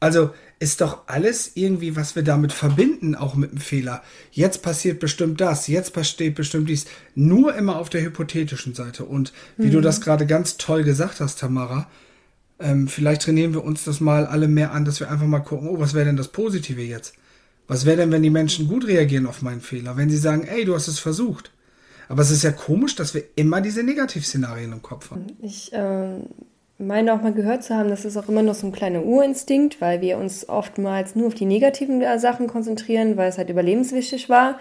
Also 0.00 0.30
ist 0.60 0.80
doch 0.80 1.02
alles 1.06 1.52
irgendwie, 1.54 1.96
was 1.96 2.16
wir 2.16 2.22
damit 2.22 2.52
verbinden, 2.52 3.14
auch 3.14 3.34
mit 3.34 3.52
dem 3.52 3.58
Fehler. 3.58 4.02
Jetzt 4.32 4.62
passiert 4.62 4.98
bestimmt 4.98 5.40
das, 5.40 5.68
jetzt 5.68 5.92
passiert 5.92 6.34
bestimmt 6.34 6.68
dies. 6.68 6.86
Nur 7.14 7.54
immer 7.54 7.76
auf 7.76 7.90
der 7.90 8.02
hypothetischen 8.02 8.74
Seite. 8.74 9.04
Und 9.04 9.32
wie 9.56 9.66
mhm. 9.68 9.72
du 9.72 9.80
das 9.80 10.00
gerade 10.00 10.26
ganz 10.26 10.56
toll 10.56 10.82
gesagt 10.82 11.20
hast, 11.20 11.38
Tamara, 11.38 11.88
ähm, 12.60 12.88
vielleicht 12.88 13.22
trainieren 13.22 13.54
wir 13.54 13.64
uns 13.64 13.84
das 13.84 14.00
mal 14.00 14.26
alle 14.26 14.48
mehr 14.48 14.72
an, 14.72 14.84
dass 14.84 14.98
wir 14.98 15.10
einfach 15.10 15.26
mal 15.26 15.40
gucken, 15.40 15.68
oh, 15.68 15.78
was 15.78 15.94
wäre 15.94 16.06
denn 16.06 16.16
das 16.16 16.28
Positive 16.28 16.82
jetzt? 16.82 17.14
Was 17.68 17.84
wäre 17.84 17.98
denn, 17.98 18.10
wenn 18.10 18.22
die 18.22 18.30
Menschen 18.30 18.66
gut 18.66 18.86
reagieren 18.86 19.26
auf 19.26 19.42
meinen 19.42 19.60
Fehler? 19.60 19.96
Wenn 19.96 20.10
sie 20.10 20.16
sagen, 20.16 20.44
ey, 20.44 20.64
du 20.64 20.74
hast 20.74 20.88
es 20.88 20.98
versucht. 20.98 21.52
Aber 22.08 22.22
es 22.22 22.30
ist 22.30 22.42
ja 22.42 22.52
komisch, 22.52 22.96
dass 22.96 23.14
wir 23.14 23.22
immer 23.36 23.60
diese 23.60 23.82
Negativszenarien 23.82 24.72
im 24.72 24.82
Kopf 24.82 25.10
haben. 25.10 25.26
Ich 25.42 25.72
äh, 25.72 26.20
meine 26.78 27.12
auch 27.12 27.22
mal 27.22 27.32
gehört 27.32 27.64
zu 27.64 27.74
haben, 27.74 27.90
das 27.90 28.04
ist 28.04 28.16
auch 28.16 28.28
immer 28.28 28.42
noch 28.42 28.54
so 28.54 28.66
ein 28.66 28.72
kleiner 28.72 29.04
Urinstinkt, 29.04 29.80
weil 29.80 30.00
wir 30.00 30.16
uns 30.16 30.48
oftmals 30.48 31.16
nur 31.16 31.26
auf 31.26 31.34
die 31.34 31.44
negativen 31.44 32.00
äh, 32.00 32.18
Sachen 32.18 32.46
konzentrieren, 32.46 33.16
weil 33.16 33.28
es 33.28 33.38
halt 33.38 33.50
überlebenswichtig 33.50 34.28
war. 34.28 34.58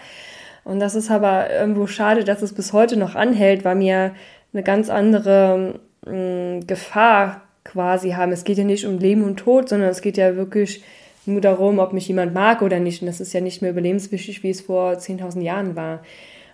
Und 0.63 0.79
das 0.79 0.95
ist 0.95 1.11
aber 1.11 1.51
irgendwo 1.53 1.87
schade, 1.87 2.23
dass 2.23 2.41
es 2.41 2.53
bis 2.53 2.73
heute 2.73 2.97
noch 2.97 3.15
anhält, 3.15 3.63
weil 3.63 3.79
wir 3.79 4.15
eine 4.51 4.63
ganz 4.63 4.89
andere 4.89 5.79
mh, 6.05 6.11
mm, 6.11 6.67
Gefahr 6.67 7.41
quasi 7.63 8.11
haben. 8.11 8.31
Es 8.31 8.43
geht 8.43 8.57
ja 8.57 8.63
nicht 8.63 8.85
um 8.85 8.97
Leben 8.97 9.23
und 9.23 9.37
Tod, 9.37 9.69
sondern 9.69 9.89
es 9.89 10.01
geht 10.01 10.17
ja 10.17 10.35
wirklich 10.35 10.83
nur 11.25 11.41
darum, 11.41 11.79
ob 11.79 11.93
mich 11.93 12.07
jemand 12.07 12.33
mag 12.33 12.61
oder 12.61 12.79
nicht. 12.79 13.01
Und 13.01 13.07
das 13.07 13.21
ist 13.21 13.33
ja 13.33 13.41
nicht 13.41 13.61
mehr 13.61 13.71
überlebenswichtig, 13.71 14.41
wie 14.43 14.49
es 14.49 14.61
vor 14.61 14.93
10.000 14.93 15.41
Jahren 15.41 15.75
war. 15.75 15.99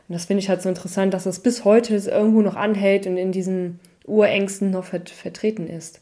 Und 0.09 0.13
das 0.13 0.25
finde 0.25 0.41
ich 0.41 0.49
halt 0.49 0.61
so 0.61 0.69
interessant, 0.69 1.13
dass 1.13 1.23
das 1.23 1.39
bis 1.39 1.63
heute 1.63 1.95
irgendwo 1.95 2.41
noch 2.41 2.55
anhält 2.55 3.07
und 3.07 3.15
in 3.17 3.31
diesen 3.31 3.79
Urängsten 4.03 4.71
noch 4.71 4.85
vert 4.85 5.09
vertreten 5.09 5.67
ist. 5.67 6.01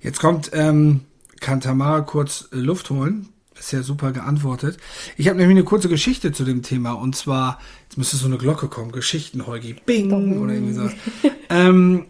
Jetzt 0.00 0.20
kommt, 0.20 0.50
ähm, 0.52 1.00
kann 1.40 1.60
Tamara 1.60 2.00
kurz 2.00 2.48
äh, 2.52 2.56
Luft 2.56 2.90
holen. 2.90 3.28
Ist 3.58 3.72
ja 3.72 3.82
super 3.82 4.12
geantwortet. 4.12 4.78
Ich 5.16 5.28
habe 5.28 5.38
nämlich 5.38 5.56
eine 5.56 5.64
kurze 5.64 5.88
Geschichte 5.88 6.32
zu 6.32 6.44
dem 6.44 6.62
Thema 6.62 6.92
und 6.92 7.14
zwar, 7.14 7.60
jetzt 7.84 7.98
müsste 7.98 8.16
so 8.16 8.26
eine 8.26 8.38
Glocke 8.38 8.68
kommen, 8.68 8.92
Geschichten, 8.92 9.46
Holgi, 9.46 9.76
Bing 9.86 10.08
Bong. 10.08 10.38
oder 10.38 10.54
irgendwie 10.54 10.72
so. 10.72 10.90
ähm, 11.50 12.06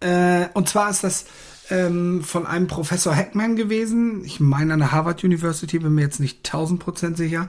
äh, 0.00 0.46
und 0.54 0.68
zwar 0.68 0.90
ist 0.90 1.04
das 1.04 1.24
ähm, 1.70 2.22
von 2.22 2.46
einem 2.46 2.66
Professor 2.66 3.14
Heckman 3.14 3.56
gewesen, 3.56 4.24
ich 4.24 4.40
meine 4.40 4.74
an 4.74 4.80
der 4.80 4.92
Harvard 4.92 5.24
University, 5.24 5.78
bin 5.78 5.94
mir 5.94 6.02
jetzt 6.02 6.20
nicht 6.20 6.46
1000% 6.46 7.16
sicher, 7.16 7.48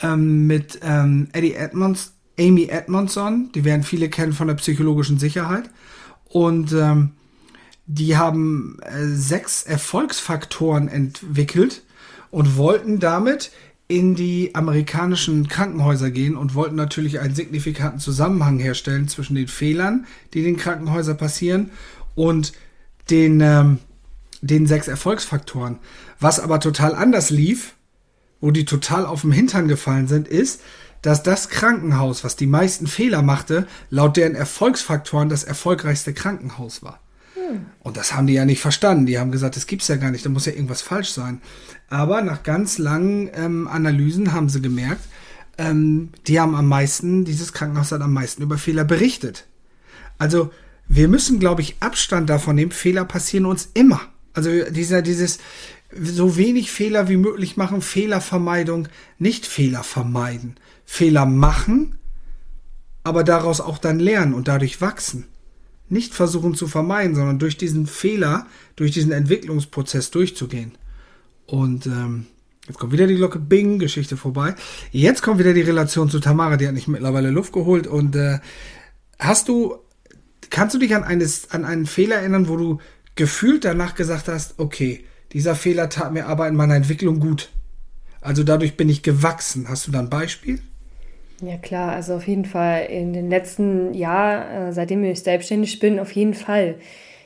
ähm, 0.00 0.46
mit 0.46 0.78
ähm, 0.82 1.28
Eddie 1.32 1.54
Edmonds, 1.54 2.12
Amy 2.38 2.68
Edmondson, 2.68 3.50
die 3.54 3.64
werden 3.64 3.82
viele 3.82 4.08
kennen 4.08 4.32
von 4.32 4.48
der 4.48 4.54
psychologischen 4.54 5.18
Sicherheit. 5.18 5.70
Und 6.34 6.72
ähm, 6.72 7.12
die 7.86 8.16
haben 8.16 8.78
äh, 8.82 9.06
sechs 9.06 9.62
Erfolgsfaktoren 9.62 10.88
entwickelt 10.88 11.84
und 12.32 12.56
wollten 12.56 12.98
damit 12.98 13.52
in 13.86 14.16
die 14.16 14.52
amerikanischen 14.56 15.46
Krankenhäuser 15.46 16.10
gehen 16.10 16.36
und 16.36 16.56
wollten 16.56 16.74
natürlich 16.74 17.20
einen 17.20 17.36
signifikanten 17.36 18.00
Zusammenhang 18.00 18.58
herstellen 18.58 19.06
zwischen 19.06 19.36
den 19.36 19.46
Fehlern, 19.46 20.08
die 20.32 20.42
den 20.42 20.56
Krankenhäusern 20.56 21.16
passieren, 21.16 21.70
und 22.16 22.52
den, 23.10 23.40
ähm, 23.40 23.78
den 24.40 24.66
sechs 24.66 24.88
Erfolgsfaktoren. 24.88 25.78
Was 26.18 26.40
aber 26.40 26.58
total 26.58 26.96
anders 26.96 27.30
lief, 27.30 27.76
wo 28.40 28.50
die 28.50 28.64
total 28.64 29.06
auf 29.06 29.20
dem 29.20 29.30
Hintern 29.30 29.68
gefallen 29.68 30.08
sind, 30.08 30.26
ist, 30.26 30.62
dass 31.04 31.22
das 31.22 31.50
Krankenhaus, 31.50 32.24
was 32.24 32.34
die 32.34 32.46
meisten 32.46 32.86
Fehler 32.86 33.20
machte, 33.20 33.66
laut 33.90 34.16
deren 34.16 34.34
Erfolgsfaktoren 34.34 35.28
das 35.28 35.44
erfolgreichste 35.44 36.14
Krankenhaus 36.14 36.82
war. 36.82 36.98
Hm. 37.34 37.66
Und 37.80 37.98
das 37.98 38.14
haben 38.14 38.26
die 38.26 38.32
ja 38.32 38.46
nicht 38.46 38.62
verstanden. 38.62 39.04
Die 39.04 39.18
haben 39.18 39.30
gesagt, 39.30 39.56
das 39.56 39.66
gibt's 39.66 39.88
ja 39.88 39.96
gar 39.96 40.10
nicht, 40.10 40.24
da 40.24 40.30
muss 40.30 40.46
ja 40.46 40.52
irgendwas 40.52 40.80
falsch 40.80 41.10
sein. 41.10 41.42
Aber 41.90 42.22
nach 42.22 42.42
ganz 42.42 42.78
langen 42.78 43.28
ähm, 43.34 43.68
Analysen 43.68 44.32
haben 44.32 44.48
sie 44.48 44.62
gemerkt, 44.62 45.02
ähm, 45.58 46.08
die 46.26 46.40
haben 46.40 46.54
am 46.54 46.68
meisten, 46.68 47.26
dieses 47.26 47.52
Krankenhaus 47.52 47.92
hat 47.92 48.00
am 48.00 48.14
meisten 48.14 48.42
über 48.42 48.56
Fehler 48.56 48.84
berichtet. 48.84 49.44
Also 50.16 50.52
wir 50.88 51.08
müssen, 51.08 51.38
glaube 51.38 51.60
ich, 51.60 51.76
Abstand 51.80 52.30
davon 52.30 52.56
nehmen. 52.56 52.72
Fehler 52.72 53.04
passieren 53.04 53.44
uns 53.44 53.68
immer. 53.74 54.00
Also 54.32 54.50
dieser, 54.70 55.02
dieses, 55.02 55.38
so 56.02 56.38
wenig 56.38 56.70
Fehler 56.70 57.10
wie 57.10 57.18
möglich 57.18 57.58
machen, 57.58 57.82
Fehlervermeidung, 57.82 58.88
nicht 59.18 59.44
Fehler 59.44 59.84
vermeiden. 59.84 60.56
Fehler 60.84 61.26
machen, 61.26 61.96
aber 63.02 63.24
daraus 63.24 63.60
auch 63.60 63.78
dann 63.78 63.98
lernen 63.98 64.34
und 64.34 64.48
dadurch 64.48 64.80
wachsen. 64.80 65.26
Nicht 65.88 66.14
versuchen 66.14 66.54
zu 66.54 66.66
vermeiden, 66.66 67.14
sondern 67.14 67.38
durch 67.38 67.56
diesen 67.56 67.86
Fehler, 67.86 68.46
durch 68.76 68.90
diesen 68.92 69.12
Entwicklungsprozess 69.12 70.10
durchzugehen. 70.10 70.72
Und 71.46 71.86
ähm, 71.86 72.26
jetzt 72.66 72.78
kommt 72.78 72.92
wieder 72.92 73.06
die 73.06 73.16
Glocke, 73.16 73.38
Bing, 73.38 73.78
Geschichte 73.78 74.16
vorbei. 74.16 74.54
Jetzt 74.90 75.22
kommt 75.22 75.38
wieder 75.38 75.52
die 75.52 75.60
Relation 75.60 76.08
zu 76.08 76.20
Tamara, 76.20 76.56
die 76.56 76.66
hat 76.66 76.74
nicht 76.74 76.88
mittlerweile 76.88 77.30
Luft 77.30 77.52
geholt. 77.52 77.86
Und 77.86 78.16
äh, 78.16 78.38
hast 79.18 79.48
du, 79.48 79.76
kannst 80.48 80.74
du 80.74 80.78
dich 80.78 80.94
an, 80.94 81.04
eines, 81.04 81.50
an 81.50 81.66
einen 81.66 81.86
Fehler 81.86 82.16
erinnern, 82.16 82.48
wo 82.48 82.56
du 82.56 82.78
gefühlt 83.14 83.64
danach 83.64 83.94
gesagt 83.94 84.28
hast, 84.28 84.58
okay, 84.58 85.04
dieser 85.32 85.54
Fehler 85.54 85.88
tat 85.88 86.12
mir 86.12 86.26
aber 86.26 86.48
in 86.48 86.56
meiner 86.56 86.76
Entwicklung 86.76 87.20
gut. 87.20 87.50
Also 88.20 88.42
dadurch 88.42 88.76
bin 88.76 88.88
ich 88.88 89.02
gewachsen. 89.02 89.68
Hast 89.68 89.86
du 89.86 89.90
da 89.90 89.98
ein 89.98 90.08
Beispiel? 90.08 90.60
Ja 91.44 91.58
klar, 91.58 91.92
also 91.92 92.14
auf 92.14 92.26
jeden 92.26 92.44
Fall 92.44 92.86
in 92.86 93.12
den 93.12 93.28
letzten 93.28 93.92
Jahr, 93.92 94.68
äh, 94.68 94.72
seitdem 94.72 95.04
ich 95.04 95.20
selbstständig 95.20 95.78
bin, 95.78 95.98
auf 95.98 96.12
jeden 96.12 96.34
Fall. 96.34 96.76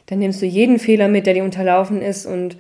Dann 0.07 0.19
nimmst 0.19 0.43
du 0.43 0.47
jeden 0.47 0.79
Fehler 0.79 1.09
mit, 1.09 1.27
der 1.27 1.35
dir 1.35 1.45
unterlaufen 1.45 2.03
ist 2.03 2.27
und 2.27 2.57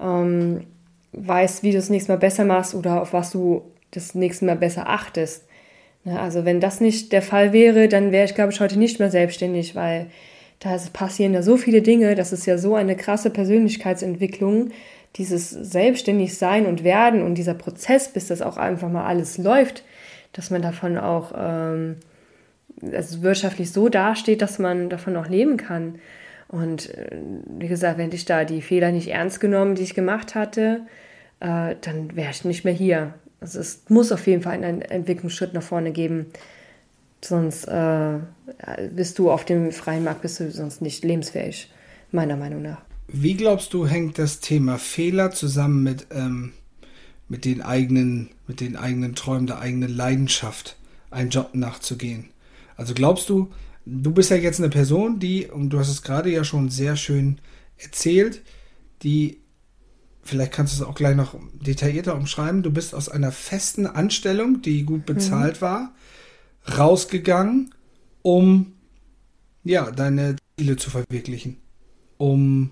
ähm, 0.00 0.64
weißt, 1.12 1.62
wie 1.62 1.70
du 1.70 1.78
das 1.78 1.88
nächste 1.88 2.12
Mal 2.12 2.18
besser 2.18 2.44
machst 2.44 2.74
oder 2.74 3.00
auf 3.00 3.12
was 3.12 3.30
du 3.30 3.62
das 3.92 4.14
nächste 4.14 4.44
Mal 4.44 4.56
besser 4.56 4.88
achtest. 4.88 5.44
Ja, 6.04 6.12
ne, 6.12 6.20
also 6.20 6.44
wenn 6.44 6.60
das 6.60 6.80
nicht 6.80 7.12
der 7.12 7.22
Fall 7.22 7.52
wäre, 7.52 7.88
dann 7.88 8.12
wäre 8.12 8.24
ich, 8.24 8.34
glaube 8.34 8.52
ich, 8.52 8.60
heute 8.60 8.78
nicht 8.78 8.98
mehr 8.98 9.10
selbstständig, 9.10 9.74
weil 9.74 10.06
da 10.58 10.76
passieren 10.92 11.32
ja 11.32 11.42
so 11.42 11.56
viele 11.56 11.82
Dinge, 11.82 12.14
das 12.14 12.32
ist 12.32 12.46
ja 12.46 12.58
so 12.58 12.74
eine 12.74 12.96
krasse 12.96 13.30
Persönlichkeitsentwicklung, 13.30 14.70
dieses 15.16 15.50
selbstständig 15.50 16.36
sein 16.36 16.66
und 16.66 16.84
werden 16.84 17.22
und 17.22 17.36
dieser 17.36 17.54
Prozess, 17.54 18.08
bis 18.12 18.28
das 18.28 18.42
auch 18.42 18.56
einfach 18.56 18.90
mal 18.90 19.06
alles 19.06 19.38
läuft, 19.38 19.82
dass 20.32 20.50
man 20.50 20.62
davon 20.62 20.98
auch 20.98 21.32
ähm, 21.36 21.96
also 22.92 23.22
wirtschaftlich 23.22 23.72
so 23.72 23.88
dasteht, 23.88 24.42
dass 24.42 24.58
man 24.58 24.88
davon 24.88 25.16
auch 25.16 25.28
leben 25.28 25.56
kann. 25.56 25.96
Und 26.48 26.94
äh, 26.94 27.16
wie 27.58 27.68
gesagt, 27.68 27.98
wenn 27.98 28.12
ich 28.12 28.24
da 28.24 28.44
die 28.44 28.62
Fehler 28.62 28.92
nicht 28.92 29.08
ernst 29.08 29.40
genommen, 29.40 29.74
die 29.74 29.82
ich 29.82 29.94
gemacht 29.94 30.34
hatte, 30.34 30.82
äh, 31.40 31.76
dann 31.80 32.16
wäre 32.16 32.30
ich 32.30 32.44
nicht 32.44 32.64
mehr 32.64 32.74
hier. 32.74 33.14
Also 33.40 33.60
es 33.60 33.84
muss 33.88 34.12
auf 34.12 34.26
jeden 34.26 34.42
Fall 34.42 34.52
einen 34.54 34.82
Entwicklungsschritt 34.82 35.54
nach 35.54 35.62
vorne 35.62 35.92
geben. 35.92 36.26
Sonst 37.22 37.64
äh, 37.64 38.18
bist 38.94 39.18
du 39.18 39.30
auf 39.30 39.44
dem 39.44 39.72
freien 39.72 40.04
Markt, 40.04 40.22
bist 40.22 40.40
du 40.40 40.50
sonst 40.50 40.80
nicht 40.82 41.04
lebensfähig, 41.04 41.70
meiner 42.12 42.36
Meinung 42.36 42.62
nach. 42.62 42.82
Wie 43.08 43.34
glaubst 43.34 43.74
du, 43.74 43.86
hängt 43.86 44.18
das 44.18 44.40
Thema 44.40 44.78
Fehler 44.78 45.30
zusammen 45.32 45.82
mit, 45.82 46.06
ähm, 46.12 46.52
mit, 47.30 47.46
den 47.46 47.62
eigenen, 47.62 48.28
mit 48.46 48.60
den 48.60 48.76
eigenen 48.76 49.14
Träumen, 49.14 49.46
der 49.46 49.60
eigenen 49.60 49.96
Leidenschaft, 49.96 50.76
einen 51.10 51.30
Job 51.30 51.54
nachzugehen? 51.54 52.28
Also 52.76 52.92
glaubst 52.92 53.28
du, 53.28 53.50
du 53.86 54.10
bist 54.10 54.30
ja 54.30 54.36
jetzt 54.36 54.60
eine 54.60 54.68
Person, 54.68 55.20
die, 55.20 55.46
und 55.46 55.70
du 55.70 55.78
hast 55.78 55.88
es 55.88 56.02
gerade 56.02 56.30
ja 56.30 56.44
schon 56.44 56.68
sehr 56.68 56.96
schön 56.96 57.38
erzählt, 57.78 58.42
die, 59.02 59.38
vielleicht 60.22 60.52
kannst 60.52 60.76
du 60.78 60.82
es 60.82 60.88
auch 60.88 60.94
gleich 60.94 61.16
noch 61.16 61.36
detaillierter 61.54 62.16
umschreiben, 62.16 62.62
du 62.62 62.70
bist 62.70 62.94
aus 62.94 63.08
einer 63.08 63.32
festen 63.32 63.86
Anstellung, 63.86 64.60
die 64.60 64.82
gut 64.82 65.06
bezahlt 65.06 65.56
mhm. 65.56 65.60
war, 65.60 65.94
rausgegangen, 66.76 67.72
um 68.22 68.72
ja, 69.62 69.90
deine 69.92 70.36
Ziele 70.58 70.76
zu 70.76 70.90
verwirklichen, 70.90 71.58
um 72.18 72.70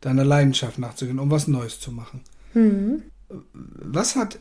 deiner 0.00 0.24
Leidenschaft 0.24 0.78
nachzugehen, 0.78 1.20
um 1.20 1.30
was 1.30 1.46
Neues 1.46 1.78
zu 1.78 1.92
machen. 1.92 2.22
Mhm. 2.54 3.02
Was 3.52 4.16
hat, 4.16 4.38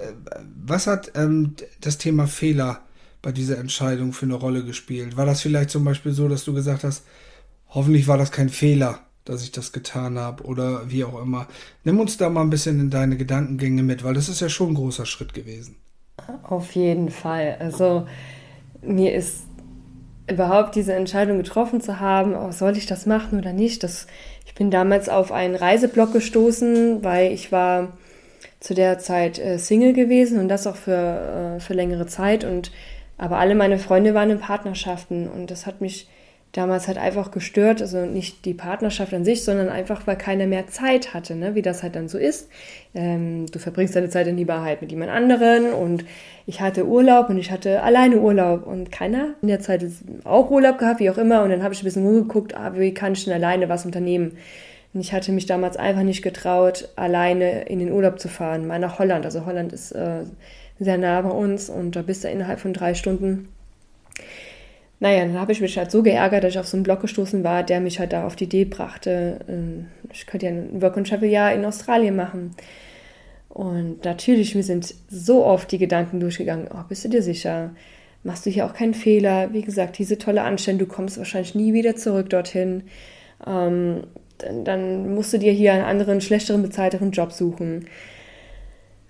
was 0.65 0.87
hat 0.87 1.11
ähm, 1.15 1.55
das 1.79 1.97
Thema 1.97 2.27
Fehler 2.27 2.81
bei 3.21 3.31
dieser 3.31 3.57
Entscheidung 3.57 4.13
für 4.13 4.25
eine 4.25 4.35
Rolle 4.35 4.63
gespielt? 4.63 5.17
War 5.17 5.25
das 5.25 5.41
vielleicht 5.41 5.69
zum 5.69 5.83
Beispiel 5.83 6.11
so, 6.11 6.27
dass 6.27 6.43
du 6.43 6.53
gesagt 6.53 6.83
hast, 6.83 7.03
hoffentlich 7.69 8.07
war 8.07 8.17
das 8.17 8.31
kein 8.31 8.49
Fehler, 8.49 8.99
dass 9.25 9.43
ich 9.43 9.51
das 9.51 9.71
getan 9.71 10.17
habe 10.17 10.43
oder 10.43 10.89
wie 10.89 11.03
auch 11.03 11.21
immer. 11.21 11.47
Nimm 11.83 11.99
uns 11.99 12.17
da 12.17 12.29
mal 12.29 12.41
ein 12.41 12.49
bisschen 12.49 12.79
in 12.79 12.89
deine 12.89 13.17
Gedankengänge 13.17 13.83
mit, 13.83 14.03
weil 14.03 14.13
das 14.13 14.29
ist 14.29 14.41
ja 14.41 14.49
schon 14.49 14.69
ein 14.69 14.75
großer 14.75 15.05
Schritt 15.05 15.33
gewesen. 15.33 15.75
Auf 16.43 16.73
jeden 16.73 17.09
Fall. 17.09 17.57
Also 17.59 18.07
mir 18.81 19.13
ist 19.13 19.43
überhaupt 20.27 20.75
diese 20.75 20.93
Entscheidung 20.93 21.37
getroffen 21.37 21.81
zu 21.81 21.99
haben, 21.99 22.35
oh, 22.35 22.51
soll 22.51 22.77
ich 22.77 22.85
das 22.85 23.05
machen 23.05 23.39
oder 23.39 23.53
nicht. 23.53 23.83
Das, 23.83 24.07
ich 24.45 24.55
bin 24.55 24.71
damals 24.71 25.09
auf 25.09 25.31
einen 25.31 25.55
Reiseblock 25.55 26.13
gestoßen, 26.13 27.03
weil 27.03 27.31
ich 27.31 27.51
war 27.51 27.97
zu 28.61 28.73
der 28.73 28.99
Zeit 28.99 29.39
äh, 29.39 29.57
Single 29.57 29.91
gewesen 29.91 30.39
und 30.39 30.47
das 30.47 30.65
auch 30.67 30.77
für, 30.77 31.57
äh, 31.57 31.59
für 31.59 31.73
längere 31.73 32.05
Zeit. 32.05 32.45
Und 32.45 32.71
aber 33.17 33.37
alle 33.37 33.55
meine 33.55 33.77
Freunde 33.77 34.13
waren 34.13 34.29
in 34.29 34.39
Partnerschaften 34.39 35.27
und 35.27 35.51
das 35.51 35.65
hat 35.65 35.81
mich 35.81 36.07
damals 36.51 36.87
halt 36.87 36.97
einfach 36.97 37.31
gestört, 37.31 37.81
also 37.81 38.05
nicht 38.05 38.45
die 38.45 38.53
Partnerschaft 38.53 39.13
an 39.13 39.23
sich, 39.23 39.43
sondern 39.43 39.69
einfach, 39.69 40.05
weil 40.05 40.17
keiner 40.17 40.47
mehr 40.47 40.67
Zeit 40.67 41.13
hatte, 41.13 41.35
ne? 41.35 41.55
wie 41.55 41.61
das 41.61 41.81
halt 41.81 41.95
dann 41.95 42.09
so 42.09 42.17
ist. 42.17 42.49
Ähm, 42.93 43.45
du 43.49 43.57
verbringst 43.57 43.95
deine 43.95 44.09
Zeit 44.09 44.27
in 44.27 44.37
lieber 44.37 44.61
halt 44.61 44.81
mit 44.81 44.91
jemand 44.91 45.11
anderen 45.11 45.71
und 45.71 46.03
ich 46.45 46.59
hatte 46.59 46.85
Urlaub 46.85 47.29
und 47.29 47.37
ich 47.37 47.51
hatte 47.51 47.81
alleine 47.83 48.17
Urlaub 48.17 48.67
und 48.67 48.91
keiner 48.91 49.35
in 49.41 49.47
der 49.47 49.61
Zeit 49.61 49.85
auch 50.25 50.51
Urlaub 50.51 50.77
gehabt, 50.77 50.99
wie 50.99 51.09
auch 51.09 51.17
immer. 51.17 51.43
Und 51.43 51.51
dann 51.51 51.63
habe 51.63 51.73
ich 51.73 51.81
ein 51.81 51.85
bisschen 51.85 52.05
rumgeguckt, 52.05 52.55
ah, 52.55 52.73
wie 52.75 52.93
kann 52.93 53.13
ich 53.13 53.23
denn 53.23 53.33
alleine 53.33 53.69
was 53.69 53.85
unternehmen? 53.85 54.37
Und 54.93 54.99
ich 55.01 55.13
hatte 55.13 55.31
mich 55.31 55.45
damals 55.45 55.77
einfach 55.77 56.03
nicht 56.03 56.21
getraut, 56.21 56.89
alleine 56.95 57.63
in 57.63 57.79
den 57.79 57.91
Urlaub 57.91 58.19
zu 58.19 58.27
fahren, 58.27 58.67
mal 58.67 58.79
nach 58.79 58.99
Holland. 58.99 59.25
Also 59.25 59.45
Holland 59.45 59.71
ist 59.71 59.91
äh, 59.91 60.23
sehr 60.79 60.97
nah 60.97 61.21
bei 61.21 61.29
uns 61.29 61.69
und 61.69 61.95
da 61.95 62.01
bist 62.01 62.23
du 62.23 62.29
innerhalb 62.29 62.59
von 62.59 62.73
drei 62.73 62.93
Stunden 62.93 63.47
naja, 65.01 65.25
dann 65.25 65.39
habe 65.39 65.51
ich 65.51 65.61
mich 65.61 65.79
halt 65.79 65.89
so 65.89 66.03
geärgert, 66.03 66.43
dass 66.43 66.51
ich 66.51 66.59
auf 66.59 66.67
so 66.67 66.77
einen 66.77 66.83
Blog 66.83 67.01
gestoßen 67.01 67.43
war, 67.43 67.63
der 67.63 67.79
mich 67.79 67.99
halt 67.99 68.13
da 68.13 68.27
auf 68.27 68.35
die 68.35 68.43
Idee 68.43 68.65
brachte, 68.65 69.39
ähm, 69.49 69.87
ich 70.13 70.27
könnte 70.27 70.45
ja 70.45 70.51
ein 70.51 70.79
Work 70.79 70.95
and 70.95 71.09
Travel 71.09 71.27
Jahr 71.27 71.51
in 71.53 71.65
Australien 71.65 72.15
machen. 72.15 72.51
Und 73.49 74.05
natürlich, 74.05 74.53
mir 74.53 74.61
sind 74.61 74.93
so 75.09 75.43
oft 75.43 75.71
die 75.71 75.79
Gedanken 75.79 76.19
durchgegangen, 76.19 76.67
oh, 76.71 76.83
bist 76.87 77.03
du 77.03 77.09
dir 77.09 77.23
sicher? 77.23 77.71
Machst 78.23 78.45
du 78.45 78.51
hier 78.51 78.63
auch 78.63 78.73
keinen 78.73 78.93
Fehler? 78.93 79.51
Wie 79.53 79.63
gesagt, 79.63 79.97
diese 79.97 80.19
tolle 80.19 80.43
Anstellung, 80.43 80.77
du 80.77 80.85
kommst 80.85 81.17
wahrscheinlich 81.17 81.55
nie 81.55 81.73
wieder 81.73 81.95
zurück 81.95 82.29
dorthin. 82.29 82.83
Ähm, 83.47 84.03
dann, 84.63 85.13
musst 85.13 85.33
du 85.33 85.37
dir 85.37 85.51
hier 85.51 85.73
einen 85.73 85.83
anderen, 85.83 86.21
schlechteren, 86.21 86.61
bezahlteren 86.61 87.11
Job 87.11 87.31
suchen. 87.31 87.87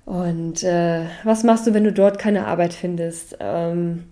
Und 0.05 0.63
äh, 0.63 1.05
was 1.23 1.43
machst 1.43 1.67
du, 1.67 1.73
wenn 1.73 1.83
du 1.83 1.93
dort 1.93 2.19
keine 2.19 2.47
Arbeit 2.47 2.73
findest? 2.73 3.37
Ähm, 3.39 4.03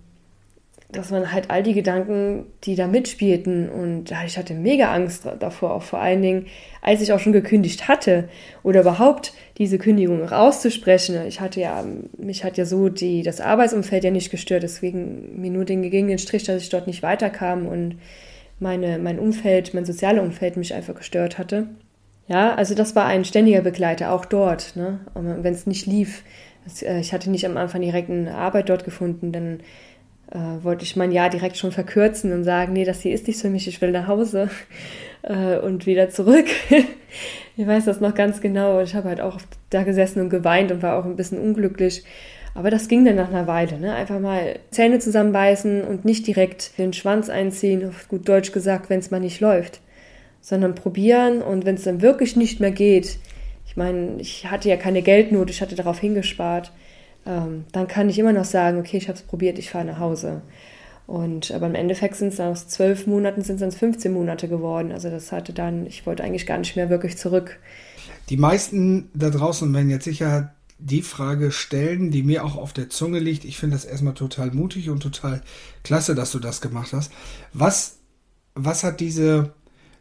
dass 0.92 1.10
man 1.10 1.32
halt 1.32 1.50
all 1.50 1.62
die 1.62 1.74
Gedanken, 1.74 2.46
die 2.64 2.74
da 2.74 2.86
mitspielten 2.86 3.68
und 3.68 4.12
ich 4.26 4.36
hatte 4.36 4.54
mega 4.54 4.92
Angst 4.92 5.26
davor, 5.38 5.74
auch 5.74 5.82
vor 5.82 6.00
allen 6.00 6.20
Dingen, 6.20 6.46
als 6.82 7.00
ich 7.00 7.12
auch 7.12 7.20
schon 7.20 7.32
gekündigt 7.32 7.86
hatte 7.86 8.28
oder 8.62 8.80
überhaupt 8.80 9.32
diese 9.58 9.78
Kündigung 9.78 10.24
rauszusprechen. 10.24 11.26
Ich 11.26 11.40
hatte 11.40 11.60
ja, 11.60 11.84
mich 12.18 12.44
hat 12.44 12.56
ja 12.56 12.64
so 12.64 12.88
die, 12.88 13.22
das 13.22 13.40
Arbeitsumfeld 13.40 14.04
ja 14.04 14.10
nicht 14.10 14.30
gestört, 14.30 14.62
deswegen 14.62 15.40
mir 15.40 15.50
nur 15.50 15.64
den 15.64 15.82
gegangenen 15.82 16.18
Strich, 16.18 16.44
dass 16.44 16.62
ich 16.62 16.70
dort 16.70 16.86
nicht 16.86 17.02
weiterkam 17.02 17.66
und 17.66 17.96
meine, 18.60 18.98
mein 18.98 19.18
Umfeld, 19.18 19.74
mein 19.74 19.84
soziales 19.84 20.22
Umfeld 20.22 20.56
mich 20.56 20.74
einfach 20.74 20.94
gestört 20.94 21.38
hatte. 21.38 21.68
Ja, 22.28 22.54
also 22.54 22.74
das 22.74 22.94
war 22.94 23.06
ein 23.06 23.24
ständiger 23.24 23.60
Begleiter, 23.60 24.12
auch 24.12 24.24
dort, 24.24 24.76
ne? 24.76 25.00
wenn 25.14 25.52
es 25.52 25.66
nicht 25.66 25.86
lief. 25.86 26.22
Äh, 26.82 27.00
ich 27.00 27.12
hatte 27.12 27.30
nicht 27.30 27.46
am 27.46 27.56
Anfang 27.56 27.82
direkt 27.82 28.10
eine 28.10 28.34
Arbeit 28.34 28.68
dort 28.68 28.84
gefunden, 28.84 29.32
dann 29.32 29.60
äh, 30.30 30.62
wollte 30.62 30.84
ich 30.84 30.96
mein 30.96 31.12
Jahr 31.12 31.28
direkt 31.28 31.56
schon 31.56 31.72
verkürzen 31.72 32.32
und 32.32 32.44
sagen, 32.44 32.72
nee, 32.72 32.84
das 32.84 33.00
hier 33.00 33.14
ist 33.14 33.26
nichts 33.26 33.42
für 33.42 33.50
mich, 33.50 33.66
ich 33.66 33.80
will 33.80 33.90
nach 33.90 34.06
Hause 34.06 34.48
äh, 35.22 35.58
und 35.58 35.86
wieder 35.86 36.08
zurück. 36.10 36.46
ich 37.56 37.66
weiß 37.66 37.86
das 37.86 38.00
noch 38.00 38.14
ganz 38.14 38.40
genau. 38.40 38.80
Ich 38.80 38.94
habe 38.94 39.08
halt 39.08 39.20
auch 39.20 39.40
da 39.70 39.82
gesessen 39.82 40.20
und 40.20 40.30
geweint 40.30 40.70
und 40.70 40.82
war 40.82 40.98
auch 40.98 41.04
ein 41.04 41.16
bisschen 41.16 41.40
unglücklich. 41.40 42.04
Aber 42.54 42.70
das 42.70 42.88
ging 42.88 43.04
dann 43.04 43.16
nach 43.16 43.28
einer 43.28 43.46
Weile. 43.46 43.78
Ne? 43.78 43.94
Einfach 43.94 44.18
mal 44.18 44.58
Zähne 44.70 44.98
zusammenbeißen 44.98 45.82
und 45.82 46.04
nicht 46.04 46.26
direkt 46.26 46.76
den 46.78 46.92
Schwanz 46.92 47.28
einziehen, 47.28 47.88
auf 47.88 48.08
gut 48.08 48.28
Deutsch 48.28 48.52
gesagt, 48.52 48.90
wenn 48.90 48.98
es 48.98 49.10
mal 49.10 49.20
nicht 49.20 49.40
läuft. 49.40 49.80
Sondern 50.40 50.74
probieren 50.74 51.42
und 51.42 51.64
wenn 51.64 51.76
es 51.76 51.84
dann 51.84 52.02
wirklich 52.02 52.36
nicht 52.36 52.60
mehr 52.60 52.70
geht, 52.70 53.18
ich 53.66 53.76
meine, 53.76 54.20
ich 54.20 54.50
hatte 54.50 54.68
ja 54.68 54.76
keine 54.76 55.02
Geldnot, 55.02 55.48
ich 55.50 55.62
hatte 55.62 55.76
darauf 55.76 56.00
hingespart, 56.00 56.72
ähm, 57.26 57.66
dann 57.72 57.86
kann 57.86 58.08
ich 58.08 58.18
immer 58.18 58.32
noch 58.32 58.44
sagen, 58.44 58.78
okay, 58.78 58.96
ich 58.96 59.08
habe 59.08 59.16
es 59.16 59.22
probiert, 59.22 59.58
ich 59.58 59.70
fahre 59.70 59.84
nach 59.84 59.98
Hause. 59.98 60.42
Und 61.06 61.50
aber 61.50 61.66
im 61.66 61.74
Endeffekt 61.74 62.16
sind 62.16 62.32
es 62.32 62.40
aus 62.40 62.68
zwölf 62.68 63.06
Monaten 63.06 63.42
sind 63.42 63.60
es 63.60 63.74
15 63.74 64.12
Monate 64.12 64.48
geworden. 64.48 64.92
Also 64.92 65.10
das 65.10 65.32
hatte 65.32 65.52
dann, 65.52 65.86
ich 65.86 66.06
wollte 66.06 66.22
eigentlich 66.22 66.46
gar 66.46 66.58
nicht 66.58 66.76
mehr 66.76 66.88
wirklich 66.88 67.16
zurück. 67.18 67.58
Die 68.28 68.36
meisten 68.36 69.10
da 69.12 69.30
draußen 69.30 69.72
werden 69.74 69.90
jetzt 69.90 70.04
sicher 70.04 70.54
die 70.80 71.02
Frage 71.02 71.52
stellen, 71.52 72.10
die 72.10 72.22
mir 72.22 72.44
auch 72.44 72.56
auf 72.56 72.72
der 72.72 72.88
Zunge 72.88 73.18
liegt. 73.18 73.44
Ich 73.44 73.58
finde 73.58 73.76
das 73.76 73.84
erstmal 73.84 74.14
total 74.14 74.50
mutig 74.52 74.90
und 74.90 75.00
total 75.02 75.42
klasse, 75.84 76.14
dass 76.14 76.32
du 76.32 76.38
das 76.38 76.60
gemacht 76.60 76.92
hast. 76.92 77.12
Was, 77.52 77.98
was 78.54 78.84
hat 78.84 79.00
diese 79.00 79.52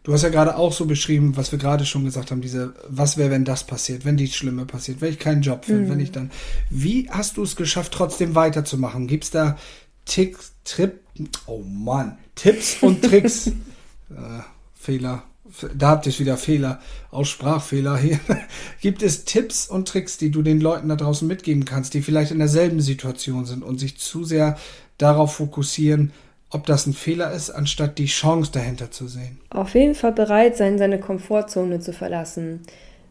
Du 0.04 0.14
hast 0.14 0.24
ja 0.24 0.30
gerade 0.30 0.56
auch 0.56 0.72
so 0.72 0.86
beschrieben, 0.86 1.36
was 1.36 1.52
wir 1.52 1.60
gerade 1.60 1.86
schon 1.86 2.06
gesagt 2.06 2.32
haben, 2.32 2.42
diese, 2.42 2.74
was 2.88 3.18
wäre, 3.18 3.32
wenn 3.32 3.44
das 3.44 3.66
passiert, 3.66 4.06
wenn 4.06 4.16
dies 4.16 4.34
Schlimme 4.34 4.66
passiert, 4.66 5.02
wenn 5.02 5.12
ich 5.12 5.20
keinen 5.20 5.42
Job 5.42 5.66
finde, 5.66 5.84
mhm. 5.84 5.90
wenn 5.90 6.00
ich 6.00 6.12
dann. 6.12 6.32
Wie 6.70 7.10
hast 7.10 7.38
du 7.38 7.44
es 7.44 7.56
geschafft, 7.56 7.92
trotzdem 7.92 8.34
weiterzumachen? 8.34 9.08
Gibt 9.08 9.26
es 9.26 9.32
da 9.32 9.58
Ticks, 10.06 10.54
Trip, 10.64 11.02
oh 11.46 11.64
Mann, 11.64 12.18
Tipps 12.36 12.78
und 12.82 13.04
Tricks? 13.04 13.48
äh, 14.10 14.42
Fehler. 14.74 15.29
Da 15.76 15.90
habt 15.90 16.06
ihr 16.06 16.20
wieder 16.20 16.38
Fehler, 16.38 16.80
Aussprachfehler 17.12 17.98
hier. 17.98 18.20
Gibt 18.82 19.02
es 19.02 19.26
Tipps 19.26 19.68
und 19.68 19.88
Tricks, 19.88 20.18
die 20.18 20.32
du 20.32 20.42
den 20.42 20.62
Leuten 20.62 20.90
da 20.90 20.96
draußen 20.96 21.28
mitgeben 21.28 21.66
kannst, 21.66 21.94
die 21.94 22.02
vielleicht 22.02 22.32
in 22.32 22.40
derselben 22.40 22.82
Situation 22.82 23.46
sind 23.46 23.64
und 23.64 23.80
sich 23.80 23.98
zu 23.98 24.24
sehr 24.24 24.58
darauf 24.98 25.36
fokussieren, 25.36 26.12
ob 26.52 26.66
das 26.66 26.88
ein 26.88 26.94
Fehler 26.94 27.32
ist, 27.32 27.50
anstatt 27.52 27.98
die 27.98 28.06
Chance 28.06 28.52
dahinter 28.52 28.92
zu 28.92 29.08
sehen. 29.08 29.40
Auf 29.50 29.76
jeden 29.76 29.96
Fall 29.96 30.12
bereit 30.12 30.58
sein, 30.58 30.78
seine 30.78 31.00
Komfortzone 31.00 31.80
zu 31.80 31.94
verlassen. 31.94 32.62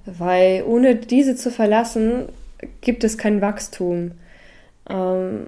Weil 0.07 0.65
ohne 0.67 0.97
diese 0.97 1.37
zu 1.37 1.51
verlassen, 1.51 2.29
gibt 2.81 3.05
es 3.05 3.19
kein 3.19 3.41
Wachstum. 3.41 4.13
Ähm, 4.89 5.47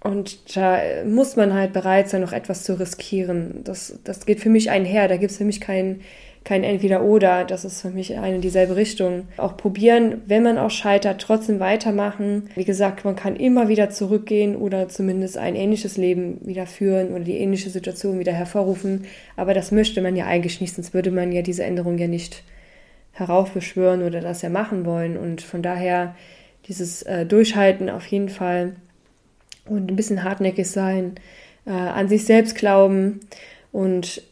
und 0.00 0.56
da 0.56 0.78
muss 1.04 1.36
man 1.36 1.54
halt 1.54 1.72
bereit 1.72 2.08
sein, 2.08 2.20
noch 2.20 2.32
etwas 2.32 2.62
zu 2.64 2.78
riskieren. 2.78 3.62
Das, 3.64 3.98
das 4.04 4.26
geht 4.26 4.40
für 4.40 4.50
mich 4.50 4.70
einher. 4.70 5.08
Da 5.08 5.16
gibt 5.16 5.32
es 5.32 5.38
für 5.38 5.44
mich 5.44 5.60
keinen 5.60 6.02
kein 6.46 6.62
Entweder-Oder. 6.62 7.44
Das 7.44 7.64
ist 7.64 7.82
für 7.82 7.90
mich 7.90 8.16
eine 8.16 8.38
dieselbe 8.38 8.76
Richtung. 8.76 9.26
Auch 9.36 9.56
probieren, 9.56 10.22
wenn 10.26 10.44
man 10.44 10.58
auch 10.58 10.70
scheitert, 10.70 11.20
trotzdem 11.20 11.58
weitermachen. 11.58 12.50
Wie 12.54 12.64
gesagt, 12.64 13.04
man 13.04 13.16
kann 13.16 13.34
immer 13.34 13.68
wieder 13.68 13.90
zurückgehen 13.90 14.54
oder 14.54 14.88
zumindest 14.88 15.38
ein 15.38 15.56
ähnliches 15.56 15.96
Leben 15.96 16.38
wieder 16.46 16.66
führen 16.66 17.10
oder 17.10 17.24
die 17.24 17.38
ähnliche 17.38 17.68
Situation 17.68 18.20
wieder 18.20 18.32
hervorrufen. 18.32 19.06
Aber 19.36 19.54
das 19.54 19.72
möchte 19.72 20.00
man 20.00 20.14
ja 20.14 20.26
eigentlich 20.26 20.60
nicht, 20.60 20.76
sonst 20.76 20.94
würde 20.94 21.10
man 21.10 21.32
ja 21.32 21.42
diese 21.42 21.64
Änderung 21.64 21.98
ja 21.98 22.06
nicht 22.06 22.44
heraufbeschwören 23.10 24.04
oder 24.04 24.20
das 24.20 24.42
ja 24.42 24.48
machen 24.48 24.86
wollen. 24.86 25.16
Und 25.16 25.42
von 25.42 25.62
daher 25.62 26.14
dieses 26.68 27.02
äh, 27.02 27.26
Durchhalten 27.26 27.90
auf 27.90 28.06
jeden 28.06 28.28
Fall 28.28 28.76
und 29.68 29.90
ein 29.90 29.96
bisschen 29.96 30.24
hartnäckig 30.24 30.70
sein, 30.70 31.14
äh, 31.66 31.70
an 31.70 32.08
sich 32.08 32.24
selbst 32.24 32.56
glauben 32.56 33.20
und 33.72 34.22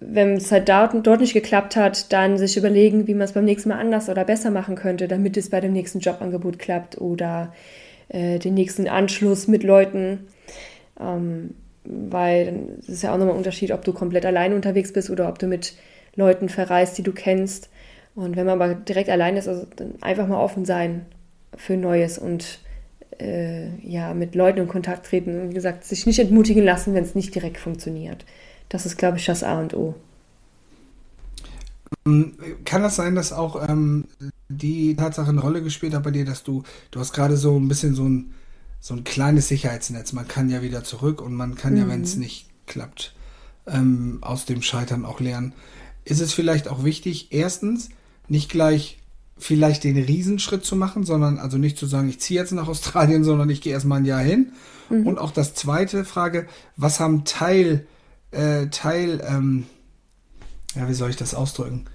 wenn 0.00 0.34
es 0.34 0.50
halt 0.52 0.68
dort, 0.68 0.94
dort 1.06 1.20
nicht 1.20 1.34
geklappt 1.34 1.76
hat, 1.76 2.12
dann 2.12 2.36
sich 2.36 2.56
überlegen, 2.56 3.06
wie 3.06 3.14
man 3.14 3.24
es 3.24 3.32
beim 3.32 3.44
nächsten 3.44 3.68
Mal 3.68 3.78
anders 3.78 4.08
oder 4.08 4.24
besser 4.24 4.50
machen 4.50 4.74
könnte, 4.74 5.08
damit 5.08 5.36
es 5.36 5.50
bei 5.50 5.60
dem 5.60 5.72
nächsten 5.72 6.00
Jobangebot 6.00 6.58
klappt 6.58 7.00
oder 7.00 7.52
äh, 8.08 8.38
den 8.38 8.54
nächsten 8.54 8.88
Anschluss 8.88 9.48
mit 9.48 9.62
Leuten. 9.62 10.26
Ähm, 11.00 11.54
weil 11.84 12.78
es 12.80 12.88
ist 12.88 13.02
ja 13.02 13.12
auch 13.12 13.18
nochmal 13.18 13.34
ein 13.34 13.38
Unterschied, 13.38 13.70
ob 13.70 13.84
du 13.84 13.92
komplett 13.92 14.24
allein 14.24 14.54
unterwegs 14.54 14.92
bist 14.92 15.10
oder 15.10 15.28
ob 15.28 15.38
du 15.38 15.46
mit 15.46 15.74
Leuten 16.16 16.48
verreist, 16.48 16.96
die 16.96 17.02
du 17.02 17.12
kennst. 17.12 17.68
Und 18.14 18.36
wenn 18.36 18.46
man 18.46 18.60
aber 18.60 18.74
direkt 18.74 19.10
allein 19.10 19.36
ist, 19.36 19.48
also 19.48 19.66
dann 19.76 19.94
einfach 20.00 20.26
mal 20.26 20.40
offen 20.40 20.64
sein 20.64 21.04
für 21.56 21.76
Neues 21.76 22.18
und 22.18 22.60
äh, 23.18 23.76
ja, 23.86 24.14
mit 24.14 24.34
Leuten 24.34 24.60
in 24.60 24.68
Kontakt 24.68 25.06
treten 25.06 25.40
und 25.40 25.50
wie 25.50 25.54
gesagt, 25.54 25.84
sich 25.84 26.06
nicht 26.06 26.18
entmutigen 26.18 26.64
lassen, 26.64 26.94
wenn 26.94 27.04
es 27.04 27.14
nicht 27.14 27.34
direkt 27.34 27.58
funktioniert. 27.58 28.24
Das 28.68 28.86
ist, 28.86 28.96
glaube 28.96 29.18
ich, 29.18 29.26
das 29.26 29.42
A 29.42 29.60
und 29.60 29.74
O. 29.74 29.94
Ähm, 32.06 32.34
kann 32.64 32.82
das 32.82 32.96
sein, 32.96 33.14
dass 33.14 33.32
auch 33.32 33.68
ähm, 33.68 34.06
die 34.48 34.96
Tatsache 34.96 35.30
eine 35.30 35.40
Rolle 35.40 35.62
gespielt 35.62 35.94
hat 35.94 36.02
bei 36.02 36.10
dir, 36.10 36.24
dass 36.24 36.42
du, 36.42 36.62
du 36.90 37.00
hast 37.00 37.12
gerade 37.12 37.36
so 37.36 37.58
ein 37.58 37.68
bisschen 37.68 37.94
so 37.94 38.08
ein, 38.08 38.34
so 38.80 38.94
ein 38.94 39.04
kleines 39.04 39.48
Sicherheitsnetz. 39.48 40.12
Man 40.12 40.28
kann 40.28 40.50
ja 40.50 40.62
wieder 40.62 40.84
zurück 40.84 41.20
und 41.20 41.34
man 41.34 41.54
kann 41.54 41.74
mhm. 41.74 41.78
ja, 41.78 41.88
wenn 41.88 42.02
es 42.02 42.16
nicht 42.16 42.48
klappt, 42.66 43.14
ähm, 43.66 44.18
aus 44.22 44.44
dem 44.44 44.62
Scheitern 44.62 45.04
auch 45.04 45.20
lernen. 45.20 45.52
Ist 46.04 46.20
es 46.20 46.32
vielleicht 46.32 46.68
auch 46.68 46.84
wichtig, 46.84 47.28
erstens 47.30 47.88
nicht 48.28 48.50
gleich 48.50 48.98
vielleicht 49.36 49.84
den 49.84 49.96
Riesenschritt 49.96 50.64
zu 50.64 50.76
machen, 50.76 51.04
sondern 51.04 51.38
also 51.38 51.58
nicht 51.58 51.78
zu 51.78 51.86
sagen, 51.86 52.08
ich 52.08 52.20
ziehe 52.20 52.40
jetzt 52.40 52.52
nach 52.52 52.68
Australien, 52.68 53.24
sondern 53.24 53.50
ich 53.50 53.60
gehe 53.60 53.72
erstmal 53.72 54.00
ein 54.00 54.04
Jahr 54.04 54.22
hin. 54.22 54.52
Mhm. 54.90 55.06
Und 55.06 55.18
auch 55.18 55.30
das 55.30 55.54
zweite 55.54 56.04
Frage, 56.04 56.46
was 56.76 57.00
haben 57.00 57.24
Teil, 57.24 57.86
äh, 58.30 58.66
Teil, 58.68 59.22
ähm, 59.26 59.66
ja, 60.74 60.88
wie 60.88 60.94
soll 60.94 61.10
ich 61.10 61.16
das 61.16 61.34
ausdrücken? 61.34 61.86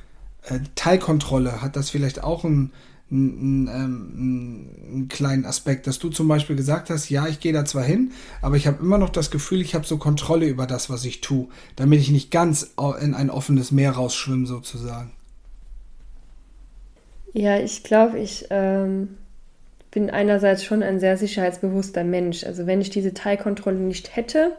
Äh, 0.43 0.59
Teilkontrolle, 0.75 1.61
hat 1.61 1.75
das 1.75 1.89
vielleicht 1.89 2.23
auch 2.23 2.43
einen, 2.43 2.71
einen, 3.11 3.67
ähm, 3.67 4.69
einen, 4.89 5.07
kleinen 5.07 5.45
Aspekt, 5.45 5.87
dass 5.87 5.99
du 5.99 6.09
zum 6.09 6.27
Beispiel 6.27 6.55
gesagt 6.55 6.89
hast, 6.89 7.09
ja, 7.09 7.27
ich 7.27 7.39
gehe 7.39 7.53
da 7.53 7.65
zwar 7.65 7.83
hin, 7.83 8.11
aber 8.41 8.57
ich 8.57 8.67
habe 8.67 8.83
immer 8.83 8.97
noch 8.97 9.09
das 9.09 9.31
Gefühl, 9.31 9.61
ich 9.61 9.75
habe 9.75 9.85
so 9.85 9.97
Kontrolle 9.97 10.47
über 10.47 10.67
das, 10.67 10.89
was 10.89 11.05
ich 11.05 11.21
tue, 11.21 11.47
damit 11.75 11.99
ich 12.01 12.11
nicht 12.11 12.31
ganz 12.31 12.71
in 13.01 13.13
ein 13.13 13.29
offenes 13.29 13.71
Meer 13.71 13.93
rausschwimme 13.93 14.45
sozusagen. 14.45 15.11
Ja, 17.33 17.59
ich 17.59 17.83
glaube, 17.83 18.19
ich 18.19 18.47
ähm, 18.49 19.17
bin 19.91 20.09
einerseits 20.09 20.63
schon 20.63 20.83
ein 20.83 20.99
sehr 20.99 21.17
sicherheitsbewusster 21.17 22.03
Mensch. 22.03 22.43
Also 22.43 22.67
wenn 22.67 22.81
ich 22.81 22.89
diese 22.89 23.13
Teilkontrolle 23.13 23.77
nicht 23.77 24.15
hätte, 24.15 24.51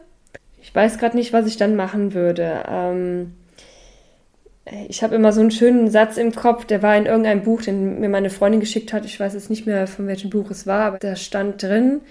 ich 0.62 0.74
weiß 0.74 0.98
gerade 0.98 1.16
nicht, 1.16 1.32
was 1.32 1.46
ich 1.46 1.56
dann 1.56 1.76
machen 1.76 2.14
würde. 2.14 2.64
Ähm, 2.68 3.32
ich 4.88 5.02
habe 5.02 5.14
immer 5.14 5.32
so 5.32 5.40
einen 5.40 5.50
schönen 5.50 5.90
Satz 5.90 6.16
im 6.16 6.32
Kopf, 6.32 6.64
der 6.64 6.82
war 6.82 6.96
in 6.96 7.06
irgendeinem 7.06 7.42
Buch, 7.42 7.62
den 7.62 7.98
mir 8.00 8.08
meine 8.08 8.30
Freundin 8.30 8.60
geschickt 8.60 8.92
hat. 8.92 9.04
Ich 9.04 9.18
weiß 9.18 9.34
jetzt 9.34 9.50
nicht 9.50 9.66
mehr, 9.66 9.86
von 9.86 10.06
welchem 10.06 10.30
Buch 10.30 10.50
es 10.50 10.66
war, 10.66 10.84
aber 10.84 10.98
da 10.98 11.16
stand 11.16 11.62
drin, 11.62 12.02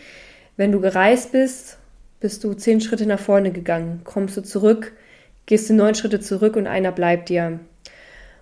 wenn 0.58 0.72
du 0.72 0.82
gereist 0.82 1.32
bist, 1.32 1.78
bist 2.19 2.43
du 2.43 2.54
zehn 2.54 2.82
Schritte 2.82 3.06
nach 3.06 3.19
vorne 3.19 3.52
gegangen. 3.52 4.02
Kommst 4.04 4.36
du 4.36 4.41
zurück, 4.41 4.93
gehst 5.45 5.69
du 5.69 5.74
neun 5.74 5.95
Schritte 5.95 6.19
zurück 6.19 6.56
und 6.56 6.67
einer 6.67 6.91
bleibt 6.91 7.30
dir. 7.30 7.60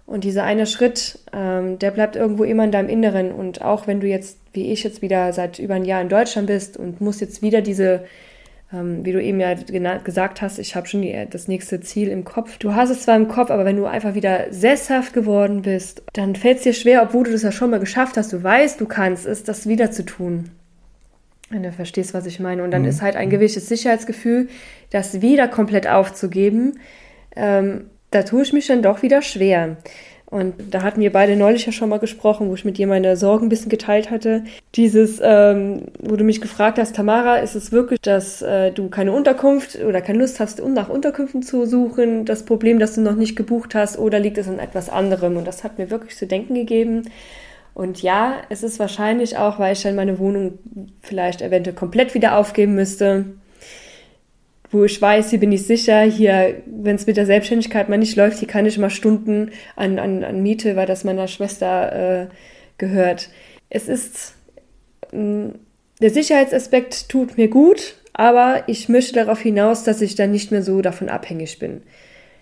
Und 0.08 0.24
dieser 0.24 0.46
eine 0.46 0.65
Schritt, 0.65 1.20
ähm, 1.34 1.80
der 1.80 1.91
bleibt 1.91 2.15
irgendwo 2.15 2.46
immer 2.46 2.63
in 2.63 2.72
deinem 2.72 2.88
Inneren. 2.88 3.34
Und 3.34 3.62
auch 3.62 3.88
wenn 3.88 4.00
du 4.00 4.08
jetzt, 4.08 4.39
wie 4.54 4.72
ich 4.72 4.84
jetzt 4.86 5.02
wieder 5.02 5.34
seit 5.34 5.60
über 5.60 5.74
ein 5.74 5.84
Jahr 5.84 6.02
in 6.02 6.08
Deutschland 6.08 6.48
bist 6.48 6.78
und 6.78 7.02
musst 7.02 7.20
jetzt 7.20 7.41
wieder 7.41 7.60
diese, 7.60 8.06
ähm, 8.72 9.04
wie 9.04 9.12
du 9.12 9.22
eben 9.22 9.41
ja 9.41 9.54
gesagt 9.98 10.41
hast, 10.41 10.60
ich 10.60 10.78
habe 10.78 10.88
schon 10.88 11.02
die, 11.02 11.28
das 11.30 11.50
nächste 11.50 11.82
Ziel 11.82 12.08
im 12.08 12.24
Kopf. 12.24 12.58
Du 12.58 12.74
hast 12.74 12.89
es 12.89 13.02
zwar 13.02 13.17
im 13.17 13.28
Kopf, 13.28 13.52
aber 13.52 13.65
wenn 13.65 13.76
du 13.76 13.86
einfach 13.86 14.15
wieder 14.15 14.46
sesshaft 14.50 15.12
geworden 15.12 15.63
bist, 15.63 16.04
dann 16.13 16.38
fällt 16.38 16.60
es 16.60 16.63
dir 16.63 16.74
schwer, 16.74 17.04
obwohl 17.04 17.26
du 17.26 17.34
das 17.34 17.43
ja 17.43 17.52
schon 17.52 17.70
mal 17.70 17.82
geschafft 17.82 18.15
hast. 18.15 18.32
Du 18.32 18.41
weißt, 18.41 18.80
du 18.80 18.86
kannst 18.86 19.26
es, 19.26 19.43
das 19.43 19.67
wieder 19.67 19.91
zu 19.91 20.06
tun. 20.06 20.52
Wenn 21.50 21.63
du 21.63 21.74
verstehst, 21.74 22.13
was 22.13 22.26
ich 22.26 22.39
meine. 22.39 22.63
Und 22.63 22.72
dann 22.72 22.84
mhm. 22.84 22.88
ist 22.88 23.02
halt 23.02 23.17
ein 23.17 23.30
gewisses 23.30 23.67
Sicherheitsgefühl, 23.67 24.48
das 24.89 25.22
wieder 25.22 25.50
komplett 25.50 25.86
aufzugeben. 25.86 26.80
Ähm, 27.36 27.88
da 28.12 28.24
tue 28.24 28.43
ich 28.43 28.54
mich 28.54 28.67
dann 28.67 28.82
doch 28.82 29.02
wieder 29.02 29.22
schwer. 29.22 29.78
Und 30.30 30.56
da 30.72 30.82
hatten 30.84 31.00
wir 31.00 31.13
beide 31.13 31.38
neulich 31.38 31.65
ja 31.65 31.72
schon 31.72 31.88
mal 31.88 32.00
gesprochen, 32.00 32.50
wo 32.50 32.54
ich 32.54 32.65
mit 32.65 32.78
dir 32.78 32.86
meine 32.86 33.15
Sorgen 33.15 33.46
ein 33.46 33.50
bisschen 33.50 33.70
geteilt 33.70 34.12
hatte. 34.12 34.43
Dieses, 34.76 35.22
ähm, 35.24 35.84
wo 36.00 36.17
du 36.17 36.26
mich 36.26 36.41
gefragt 36.41 36.78
hast, 36.78 36.98
Tamara, 36.98 37.38
ist 37.38 37.56
es 37.56 37.72
wirklich, 37.72 38.02
dass 38.02 38.41
äh, 38.41 38.72
du 38.72 38.89
keine 38.89 39.13
Unterkunft 39.13 39.82
oder 39.82 40.02
keine 40.02 40.20
Lust 40.20 40.41
hast, 40.41 40.60
um 40.60 40.74
nach 40.74 40.89
Unterkünften 40.89 41.43
zu 41.43 41.65
suchen, 41.65 42.26
das 42.26 42.43
Problem, 42.43 42.78
dass 42.78 42.96
du 42.96 43.02
noch 43.02 43.15
nicht 43.15 43.38
gebucht 43.38 43.74
hast, 43.74 43.98
oder 43.98 44.20
liegt 44.20 44.38
es 44.38 44.50
an 44.50 44.60
etwas 44.60 44.89
anderem? 44.89 45.38
Und 45.38 45.48
das 45.48 45.63
hat 45.63 45.78
mir 45.78 45.89
wirklich 45.89 46.17
zu 46.17 46.28
denken 46.28 46.56
gegeben. 46.56 47.04
Und 47.74 48.02
ja, 48.02 48.34
es 48.50 48.63
ist 48.63 48.80
wahrscheinlich 48.80 49.38
auch, 49.38 49.60
weil 49.60 49.74
ich 49.74 49.84
dann 49.84 49.96
meine 49.96 50.20
Wohnung 50.20 50.60
vielleicht 51.02 51.41
eventuell 51.41 51.76
komplett 51.76 52.13
wieder 52.15 52.38
aufgeben 52.38 52.76
müsste 52.76 53.28
wo 54.71 54.84
ich 54.84 55.01
weiß, 55.01 55.30
hier 55.30 55.39
bin 55.39 55.51
ich 55.51 55.65
sicher, 55.65 56.01
hier, 56.01 56.62
wenn 56.65 56.95
es 56.95 57.08
mit 57.08 57.17
der 57.17 57.25
Selbstständigkeit 57.25 57.89
mal 57.89 57.97
nicht 57.97 58.15
läuft, 58.15 58.39
hier 58.39 58.47
kann 58.47 58.65
ich 58.65 58.77
mal 58.77 58.89
Stunden 58.89 59.51
an, 59.75 59.99
an, 59.99 60.23
an 60.23 60.43
Miete, 60.43 60.75
weil 60.75 60.86
das 60.86 61.03
meiner 61.03 61.27
Schwester 61.27 62.23
äh, 62.23 62.27
gehört. 62.77 63.30
Es 63.69 63.88
ist, 63.88 64.36
äh, 65.12 65.49
der 66.01 66.10
Sicherheitsaspekt 66.10 67.10
tut 67.10 67.38
mir 67.38 67.47
gut, 67.47 67.95
aber 68.13 68.63
ich 68.67 68.89
möchte 68.89 69.13
darauf 69.13 69.39
hinaus, 69.39 69.84
dass 69.84 70.01
ich 70.01 70.15
dann 70.15 70.32
nicht 70.32 70.51
mehr 70.51 70.63
so 70.63 70.82
davon 70.82 71.08
abhängig 71.10 71.60
bin. 71.60 71.82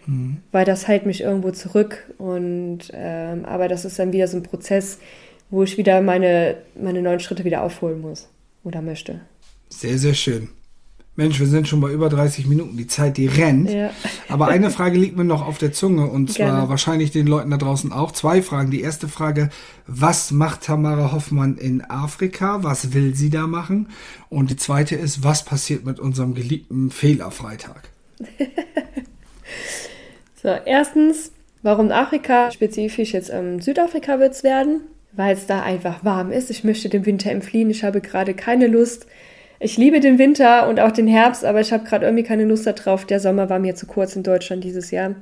Mhm. 0.07 0.37
Weil 0.51 0.65
das 0.65 0.87
hält 0.87 1.05
mich 1.05 1.21
irgendwo 1.21 1.51
zurück 1.51 2.11
und 2.17 2.91
ähm, 2.93 3.45
aber 3.45 3.67
das 3.67 3.85
ist 3.85 3.99
dann 3.99 4.13
wieder 4.13 4.27
so 4.27 4.37
ein 4.37 4.43
Prozess, 4.43 4.99
wo 5.49 5.63
ich 5.63 5.77
wieder 5.77 6.01
meine, 6.01 6.57
meine 6.79 7.01
neuen 7.01 7.19
Schritte 7.19 7.43
wieder 7.43 7.61
aufholen 7.61 8.01
muss 8.01 8.29
oder 8.63 8.81
möchte. 8.81 9.21
Sehr, 9.69 9.97
sehr 9.97 10.13
schön. 10.13 10.49
Mensch, 11.17 11.39
wir 11.39 11.47
sind 11.47 11.67
schon 11.67 11.79
bei 11.79 11.91
über 11.91 12.09
30 12.09 12.45
Minuten. 12.45 12.75
Die 12.75 12.87
Zeit, 12.87 13.15
die 13.15 13.27
rennt. 13.27 13.69
Ja. 13.69 13.91
Aber 14.27 14.49
eine 14.49 14.69
Frage 14.69 14.97
liegt 14.97 15.15
mir 15.15 15.23
noch 15.23 15.47
auf 15.47 15.57
der 15.57 15.71
Zunge 15.71 16.07
und 16.07 16.31
zwar 16.31 16.47
Gerne. 16.47 16.69
wahrscheinlich 16.69 17.11
den 17.11 17.25
Leuten 17.25 17.51
da 17.51 17.57
draußen 17.57 17.93
auch. 17.93 18.11
Zwei 18.11 18.41
Fragen. 18.41 18.69
Die 18.69 18.81
erste 18.81 19.07
Frage, 19.07 19.49
was 19.87 20.31
macht 20.31 20.63
Tamara 20.63 21.13
Hoffmann 21.13 21.57
in 21.57 21.81
Afrika? 21.89 22.63
Was 22.63 22.93
will 22.93 23.15
sie 23.15 23.29
da 23.29 23.47
machen? 23.47 23.87
Und 24.29 24.49
die 24.49 24.57
zweite 24.57 24.95
ist, 24.95 25.23
was 25.23 25.45
passiert 25.45 25.85
mit 25.85 26.01
unserem 26.01 26.33
geliebten 26.33 26.91
Fehlerfreitag? 26.91 27.83
so, 30.43 30.49
erstens, 30.65 31.31
warum 31.61 31.91
Afrika? 31.91 32.51
Spezifisch 32.51 33.13
jetzt 33.13 33.29
ähm, 33.29 33.61
Südafrika 33.61 34.19
wird 34.19 34.33
es 34.33 34.43
werden, 34.43 34.81
weil 35.13 35.33
es 35.33 35.47
da 35.47 35.63
einfach 35.63 36.03
warm 36.03 36.33
ist. 36.33 36.49
Ich 36.49 36.65
möchte 36.65 36.89
dem 36.89 37.05
Winter 37.05 37.31
entfliehen. 37.31 37.69
Ich 37.69 37.85
habe 37.85 38.01
gerade 38.01 38.33
keine 38.33 38.67
Lust, 38.67 39.07
ich 39.59 39.77
liebe 39.77 39.99
den 39.99 40.17
Winter 40.17 40.67
und 40.67 40.79
auch 40.79 40.91
den 40.91 41.07
Herbst, 41.07 41.45
aber 41.45 41.61
ich 41.61 41.71
habe 41.71 41.83
gerade 41.83 42.05
irgendwie 42.05 42.23
keine 42.23 42.45
Lust 42.45 42.67
darauf. 42.67 43.05
Der 43.05 43.19
Sommer 43.19 43.49
war 43.49 43.59
mir 43.59 43.75
zu 43.75 43.85
kurz 43.85 44.15
in 44.15 44.23
Deutschland 44.23 44.63
dieses 44.63 44.91
Jahr. 44.91 45.15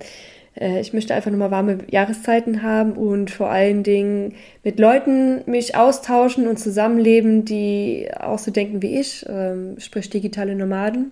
Äh, 0.59 0.79
ich 0.79 0.93
möchte 0.93 1.13
einfach 1.13 1.31
nur 1.31 1.39
mal 1.39 1.51
warme 1.51 1.79
Jahreszeiten 1.89 2.63
haben 2.63 2.93
und 2.93 3.31
vor 3.31 3.49
allen 3.49 3.83
Dingen 3.83 4.35
mit 4.63 4.79
Leuten 4.79 5.41
mich 5.45 5.75
austauschen 5.75 6.47
und 6.47 6.57
zusammenleben, 6.57 7.45
die 7.45 8.09
auch 8.19 8.39
so 8.39 8.51
denken 8.51 8.81
wie 8.81 8.99
ich, 8.99 9.25
ähm, 9.29 9.75
sprich 9.79 10.09
digitale 10.09 10.55
Nomaden. 10.55 11.11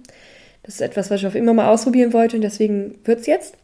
Das 0.63 0.75
ist 0.75 0.81
etwas, 0.81 1.09
was 1.09 1.21
ich 1.21 1.27
auch 1.27 1.35
immer 1.35 1.53
mal 1.53 1.69
ausprobieren 1.69 2.13
wollte 2.13 2.35
und 2.35 2.43
deswegen 2.43 2.95
wird's 3.03 3.25
jetzt. 3.25 3.55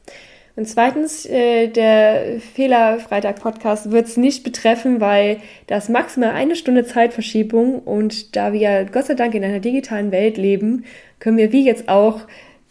Und 0.57 0.67
zweitens, 0.67 1.27
äh, 1.27 1.67
der 1.67 2.41
Fehler-Freitag-Podcast 2.55 3.91
wird 3.91 4.07
es 4.07 4.17
nicht 4.17 4.43
betreffen, 4.43 4.99
weil 4.99 5.37
das 5.67 5.87
maximal 5.87 6.31
eine 6.31 6.55
Stunde 6.55 6.83
Zeitverschiebung 6.83 7.77
und 7.77 8.35
da 8.35 8.53
wir 8.53 8.85
Gott 8.91 9.05
sei 9.05 9.13
Dank 9.13 9.35
in 9.35 9.43
einer 9.43 9.59
digitalen 9.59 10.11
Welt 10.11 10.35
leben, 10.37 10.85
können 11.19 11.37
wir 11.37 11.51
wie 11.51 11.63
jetzt 11.63 11.89
auch, 11.89 12.21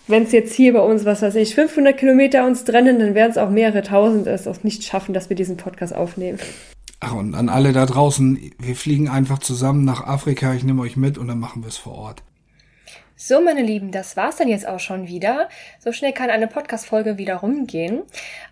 wenn 0.08 0.24
es 0.24 0.32
jetzt 0.32 0.52
hier 0.52 0.72
bei 0.72 0.80
uns, 0.80 1.04
was 1.04 1.22
weiß 1.22 1.36
ich, 1.36 1.54
500 1.54 1.96
Kilometer 1.96 2.44
uns 2.44 2.64
trennen, 2.64 2.98
dann 2.98 3.14
werden 3.14 3.30
es 3.30 3.38
auch 3.38 3.50
mehrere 3.50 3.82
tausend 3.82 4.26
es 4.26 4.48
auch 4.48 4.64
nicht 4.64 4.82
schaffen, 4.82 5.14
dass 5.14 5.28
wir 5.28 5.36
diesen 5.36 5.56
Podcast 5.56 5.94
aufnehmen. 5.94 6.40
Ach, 6.98 7.14
und 7.14 7.36
an 7.36 7.48
alle 7.48 7.72
da 7.72 7.86
draußen, 7.86 8.50
wir 8.58 8.74
fliegen 8.74 9.08
einfach 9.08 9.38
zusammen 9.38 9.84
nach 9.84 10.04
Afrika, 10.04 10.54
ich 10.54 10.64
nehme 10.64 10.82
euch 10.82 10.96
mit 10.96 11.18
und 11.18 11.28
dann 11.28 11.38
machen 11.38 11.62
wir 11.62 11.68
es 11.68 11.76
vor 11.76 11.94
Ort. 11.94 12.25
So, 13.18 13.40
meine 13.40 13.62
Lieben, 13.62 13.92
das 13.92 14.14
war's 14.18 14.36
dann 14.36 14.46
jetzt 14.46 14.68
auch 14.68 14.78
schon 14.78 15.08
wieder. 15.08 15.48
So 15.78 15.90
schnell 15.90 16.12
kann 16.12 16.28
eine 16.28 16.46
Podcast-Folge 16.46 17.16
wieder 17.16 17.36
rumgehen. 17.36 18.02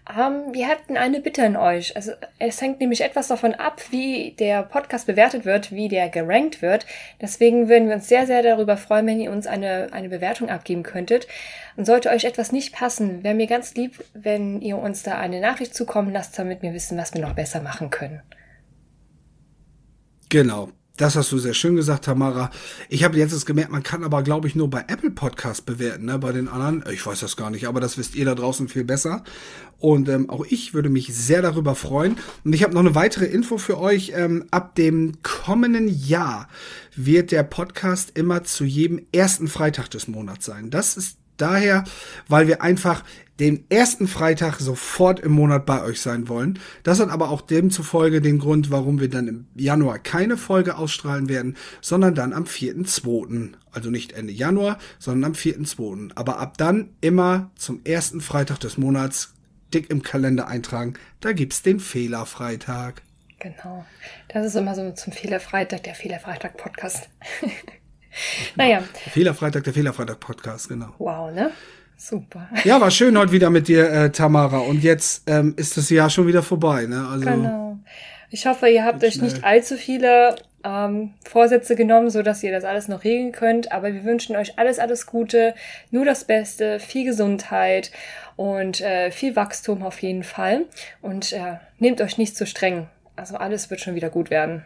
Ähm, 0.09 0.55
wir 0.55 0.67
hätten 0.67 0.97
eine 0.97 1.21
Bitte 1.21 1.45
an 1.45 1.57
euch. 1.57 1.95
Also, 1.97 2.13
es 2.39 2.63
hängt 2.63 2.81
nämlich 2.81 3.03
etwas 3.03 3.29
davon 3.29 3.55
ab, 3.55 3.83
wie 3.91 4.31
der 4.39 4.63
Podcast 4.63 5.07
bewertet 5.07 5.45
wird, 5.45 5.71
wie 5.71 5.89
der 5.89 6.09
gerankt 6.09 6.63
wird. 6.63 6.87
Deswegen 7.21 7.69
würden 7.69 7.89
wir 7.89 7.97
uns 7.97 8.09
sehr, 8.09 8.27
sehr 8.27 8.43
darüber 8.43 8.79
freuen, 8.79 9.07
wenn 9.07 9.21
ihr 9.21 9.33
uns 9.33 9.47
eine, 9.47 9.89
eine 9.93 10.09
Bewertung 10.09 10.49
abgeben 10.49 10.83
könntet. 10.83 11.29
Und 11.77 11.85
sollte 11.85 12.09
euch 12.09 12.25
etwas 12.25 12.51
nicht 12.51 12.75
passen, 12.75 13.23
wäre 13.23 13.35
mir 13.35 13.47
ganz 13.47 13.75
lieb, 13.75 14.03
wenn 14.15 14.63
ihr 14.63 14.79
uns 14.79 15.03
da 15.03 15.19
eine 15.19 15.41
Nachricht 15.41 15.75
zukommen 15.75 16.11
lasst, 16.11 16.39
damit 16.39 16.63
wir 16.63 16.73
wissen, 16.73 16.97
was 16.97 17.13
wir 17.13 17.21
noch 17.21 17.35
besser 17.35 17.61
machen 17.61 17.91
können. 17.91 18.23
Genau. 20.31 20.71
Das 20.97 21.17
hast 21.17 21.33
du 21.33 21.39
sehr 21.39 21.55
schön 21.55 21.75
gesagt, 21.75 22.05
Tamara. 22.05 22.53
Ich 22.89 23.03
habe 23.03 23.19
jetzt 23.19 23.47
gemerkt, 23.47 23.73
man 23.73 23.83
kann 23.83 24.05
aber, 24.05 24.23
glaube 24.23 24.47
ich, 24.47 24.55
nur 24.55 24.71
bei 24.71 24.85
Apple 24.87 25.11
Podcast 25.11 25.67
bewerten, 25.67 26.05
ne? 26.05 26.21
Bei 26.21 26.31
den 26.31 26.47
anderen, 26.47 26.85
ich 26.93 27.05
weiß 27.05 27.19
das 27.19 27.37
gar 27.37 27.51
nicht, 27.51 27.67
aber 27.67 27.81
das 27.81 27.99
wisst 27.99 28.15
ihr 28.15 28.25
da 28.25 28.37
draußen 28.37 28.69
viel 28.69 28.85
besser. 28.85 29.25
Und 29.81 30.09
ähm, 30.09 30.31
auch 30.31 30.47
ich 30.49 30.73
würde 30.73 30.91
mich 30.91 31.13
sehr 31.13 31.43
darüber 31.43 31.75
freuen. 31.75 32.17
Und 32.45 32.53
ich 32.53 32.63
habe 32.63 32.75
noch 32.75 32.81
eine 32.81 32.95
weitere 32.95 33.25
Info 33.25 33.59
für 33.59 33.79
euch. 33.81 34.13
Ähm, 34.15 34.45
ab 34.53 34.77
dem 34.77 35.21
kommenden 35.23 35.89
Jahr 35.89 36.49
wird 36.95 37.33
der 37.33 37.43
Podcast 37.43 38.13
immer 38.15 38.45
zu 38.45 38.65
jedem 38.65 39.05
ersten 39.11 39.49
Freitag 39.49 39.91
des 39.91 40.07
Monats 40.07 40.47
sein. 40.47 40.71
Das 40.71 40.97
ist 40.97 41.19
daher, 41.37 41.85
weil 42.29 42.49
wir 42.49 42.63
einfach 42.63 43.03
den 43.41 43.65
ersten 43.69 44.07
Freitag 44.07 44.61
sofort 44.61 45.19
im 45.19 45.33
Monat 45.33 45.67
bei 45.67 45.83
euch 45.83 46.01
sein 46.01 46.29
wollen. 46.29 46.61
Das 46.85 47.01
hat 47.01 47.11
aber 47.11 47.31
auch 47.31 47.41
demzufolge 47.41 48.21
den 48.21 48.39
Grund, 48.39 48.71
warum 48.71 49.01
wir 49.01 49.11
dann 49.11 49.27
im 49.27 49.47
Januar 49.57 49.99
keine 49.99 50.37
Folge 50.37 50.77
ausstrahlen 50.77 51.29
werden, 51.29 51.57
sondern 51.81 52.15
dann 52.15 52.33
am 52.33 52.45
4.2. 52.45 53.55
Also 53.73 53.91
nicht 53.91 54.13
Ende 54.13 54.33
Januar, 54.33 54.79
sondern 55.01 55.33
am 55.33 55.37
4.2. 55.37 56.13
Aber 56.15 56.39
ab 56.39 56.59
dann 56.59 56.91
immer 57.01 57.51
zum 57.57 57.81
ersten 57.85 58.21
Freitag 58.21 58.61
des 58.61 58.79
Monats 58.79 59.35
dick 59.73 59.91
im 59.91 60.03
Kalender 60.03 60.47
eintragen. 60.47 60.95
Da 61.21 61.33
gibt's 61.33 61.63
den 61.63 61.81
Fehlerfreitag. 61.81 63.03
Genau. 63.41 63.85
Das 64.29 64.47
ist 64.47 64.55
immer 64.55 64.77
so 64.77 64.93
zum 64.93 65.13
Fehlerfreitag, 65.13 65.83
der 65.83 65.97
Fehlerfreitag-Podcast. 65.97 67.09
naja. 68.57 68.83
Der 69.05 69.13
Fehlerfreitag, 69.13 69.65
der 69.65 69.73
Fehlerfreitag-Podcast, 69.73 70.69
genau. 70.69 70.95
Wow, 70.99 71.33
ne? 71.33 71.51
Super. 71.97 72.49
Ja, 72.65 72.81
war 72.81 72.91
schön 72.91 73.17
heute 73.17 73.33
wieder 73.33 73.51
mit 73.51 73.69
dir, 73.69 73.91
äh, 73.91 74.11
Tamara. 74.11 74.59
Und 74.59 74.83
jetzt 74.83 75.23
ähm, 75.27 75.55
ist 75.57 75.77
das 75.77 75.91
Jahr 75.91 76.11
schon 76.11 76.27
wieder 76.27 76.43
vorbei. 76.43 76.87
Ne? 76.87 77.07
Also, 77.09 77.25
genau. 77.25 77.79
Ich 78.31 78.47
hoffe, 78.47 78.69
ihr 78.69 78.85
habt 78.85 79.03
euch 79.05 79.23
nicht 79.23 79.45
allzu 79.45 79.77
viele 79.77 80.37
ähm, 80.65 81.15
Vorsätze 81.25 81.77
genommen, 81.77 82.11
so 82.11 82.23
dass 82.23 82.43
ihr 82.43 82.51
das 82.51 82.65
alles 82.65 82.89
noch 82.89 83.05
regeln 83.05 83.33
könnt. 83.33 83.71
Aber 83.71 83.93
wir 83.93 84.05
wünschen 84.05 84.35
euch 84.35 84.59
alles, 84.59 84.79
alles 84.79 85.07
Gute, 85.07 85.55
nur 85.91 86.05
das 86.05 86.25
Beste, 86.25 86.81
viel 86.81 87.05
Gesundheit 87.05 87.93
und 88.37 88.81
äh, 88.81 89.11
viel 89.11 89.37
Wachstum 89.37 89.83
auf 89.83 90.03
jeden 90.03 90.25
Fall. 90.25 90.63
Und 91.01 91.33
äh, 91.33 91.59
nehmt 91.79 92.01
euch 92.01 92.19
nicht 92.19 92.37
zu 92.37 92.47
streng. 92.47 92.89
Also 93.17 93.37
alles 93.37 93.71
wird 93.71 93.81
schon 93.81 93.95
wieder 93.95 94.11
gut 94.11 94.31
werden. 94.31 94.65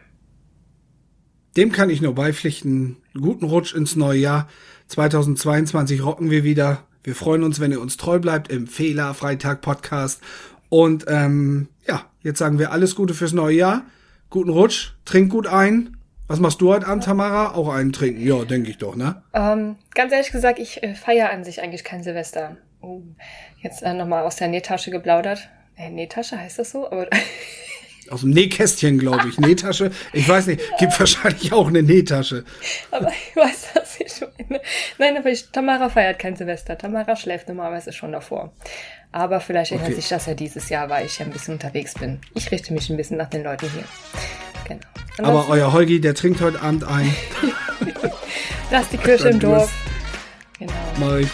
Dem 1.59 1.73
kann 1.73 1.89
ich 1.89 1.99
nur 1.99 2.15
beipflichten. 2.15 2.95
Guten 3.13 3.43
Rutsch 3.43 3.75
ins 3.75 3.97
neue 3.97 4.19
Jahr. 4.19 4.47
2022 4.87 6.05
rocken 6.05 6.31
wir 6.31 6.45
wieder. 6.45 6.85
Wir 7.03 7.15
freuen 7.15 7.43
uns, 7.43 7.59
wenn 7.59 7.73
ihr 7.73 7.81
uns 7.81 7.97
treu 7.97 8.17
bleibt 8.17 8.49
im 8.49 8.65
Fehler-Freitag-Podcast. 8.65 10.21
Und 10.69 11.03
ähm, 11.09 11.67
ja, 11.85 12.05
jetzt 12.21 12.39
sagen 12.39 12.59
wir 12.59 12.71
alles 12.71 12.95
Gute 12.95 13.13
fürs 13.13 13.33
neue 13.33 13.57
Jahr. 13.57 13.81
Guten 14.29 14.51
Rutsch, 14.51 14.93
trink 15.03 15.31
gut 15.31 15.47
ein. 15.47 15.97
Was 16.29 16.39
machst 16.39 16.61
du 16.61 16.69
heute 16.69 16.87
Abend, 16.87 17.03
Tamara? 17.03 17.53
Auch 17.55 17.67
einen 17.67 17.91
trinken? 17.91 18.25
Ja, 18.25 18.45
denke 18.45 18.69
ich 18.69 18.77
doch, 18.77 18.95
ne? 18.95 19.21
Ähm, 19.33 19.75
ganz 19.93 20.13
ehrlich 20.13 20.31
gesagt, 20.31 20.59
ich 20.59 20.81
äh, 20.81 20.95
feiere 20.95 21.29
an 21.29 21.43
sich 21.43 21.61
eigentlich 21.61 21.83
kein 21.83 22.03
Silvester. 22.03 22.55
Oh, 22.79 23.01
jetzt 23.61 23.83
äh, 23.83 23.93
nochmal 23.93 24.23
aus 24.23 24.37
der 24.37 24.47
Nähtasche 24.47 24.91
geplaudert. 24.91 25.49
Äh, 25.75 25.89
Nähtasche 25.89 26.39
heißt 26.39 26.57
das 26.57 26.71
so? 26.71 26.89
Aus 28.09 28.21
dem 28.21 28.31
Nähkästchen, 28.31 28.97
glaube 28.97 29.29
ich. 29.29 29.39
Nähtasche. 29.39 29.91
Ich 30.13 30.27
weiß 30.27 30.47
nicht, 30.47 30.61
gibt 30.77 30.99
wahrscheinlich 30.99 31.53
auch 31.53 31.67
eine 31.67 31.83
Nähtasche. 31.83 32.43
Aber 32.91 33.09
ich 33.09 33.35
weiß, 33.35 33.67
was 33.75 33.99
ich 33.99 34.21
meine. 34.49 34.61
Nein, 34.97 35.17
aber 35.17 35.29
ich, 35.29 35.49
Tamara 35.51 35.89
feiert 35.89 36.19
kein 36.19 36.35
Silvester. 36.35 36.77
Tamara 36.77 37.15
schläft 37.15 37.47
normalerweise 37.47 37.93
schon 37.93 38.11
davor. 38.11 38.51
Aber 39.11 39.39
vielleicht 39.39 39.71
erinnert 39.71 39.89
okay. 39.89 40.01
sich 40.01 40.09
das 40.09 40.25
ja 40.25 40.33
dieses 40.33 40.69
Jahr, 40.69 40.89
weil 40.89 41.05
ich 41.05 41.17
ja 41.19 41.25
ein 41.25 41.31
bisschen 41.31 41.55
unterwegs 41.55 41.93
bin. 41.95 42.19
Ich 42.35 42.51
richte 42.51 42.73
mich 42.73 42.89
ein 42.89 42.97
bisschen 42.97 43.17
nach 43.17 43.29
den 43.29 43.43
Leuten 43.43 43.69
hier. 43.71 43.83
Genau. 44.67 44.81
Und 45.17 45.25
aber 45.25 45.49
euer 45.49 45.73
Holgi, 45.73 45.99
der 45.99 46.13
trinkt 46.13 46.41
heute 46.41 46.61
Abend 46.61 46.83
ein. 46.83 47.13
Lass 48.71 48.87
die 48.89 48.97
Kirche 48.97 49.29
im 49.29 49.39
Dorf. 49.39 49.71
Genau. 50.59 50.73
Mach 50.99 51.17
ich. 51.17 51.29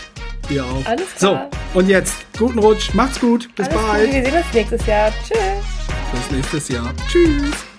Ihr 0.50 0.64
auch. 0.64 0.86
Alles 0.86 1.16
klar. 1.16 1.50
So, 1.74 1.80
und 1.80 1.90
jetzt, 1.90 2.16
guten 2.38 2.60
Rutsch. 2.60 2.94
Macht's 2.94 3.20
gut. 3.20 3.54
Bis 3.56 3.68
Alles 3.68 3.82
bald. 3.82 4.06
Gut. 4.06 4.14
Wir 4.14 4.26
sehen 4.26 4.38
uns 4.38 4.54
nächstes 4.54 4.86
Jahr. 4.86 5.12
Tschüss 5.28 5.75
bis 6.16 6.32
nächstes 6.32 6.68
Jahr. 6.70 6.94
Tschüss. 7.08 7.75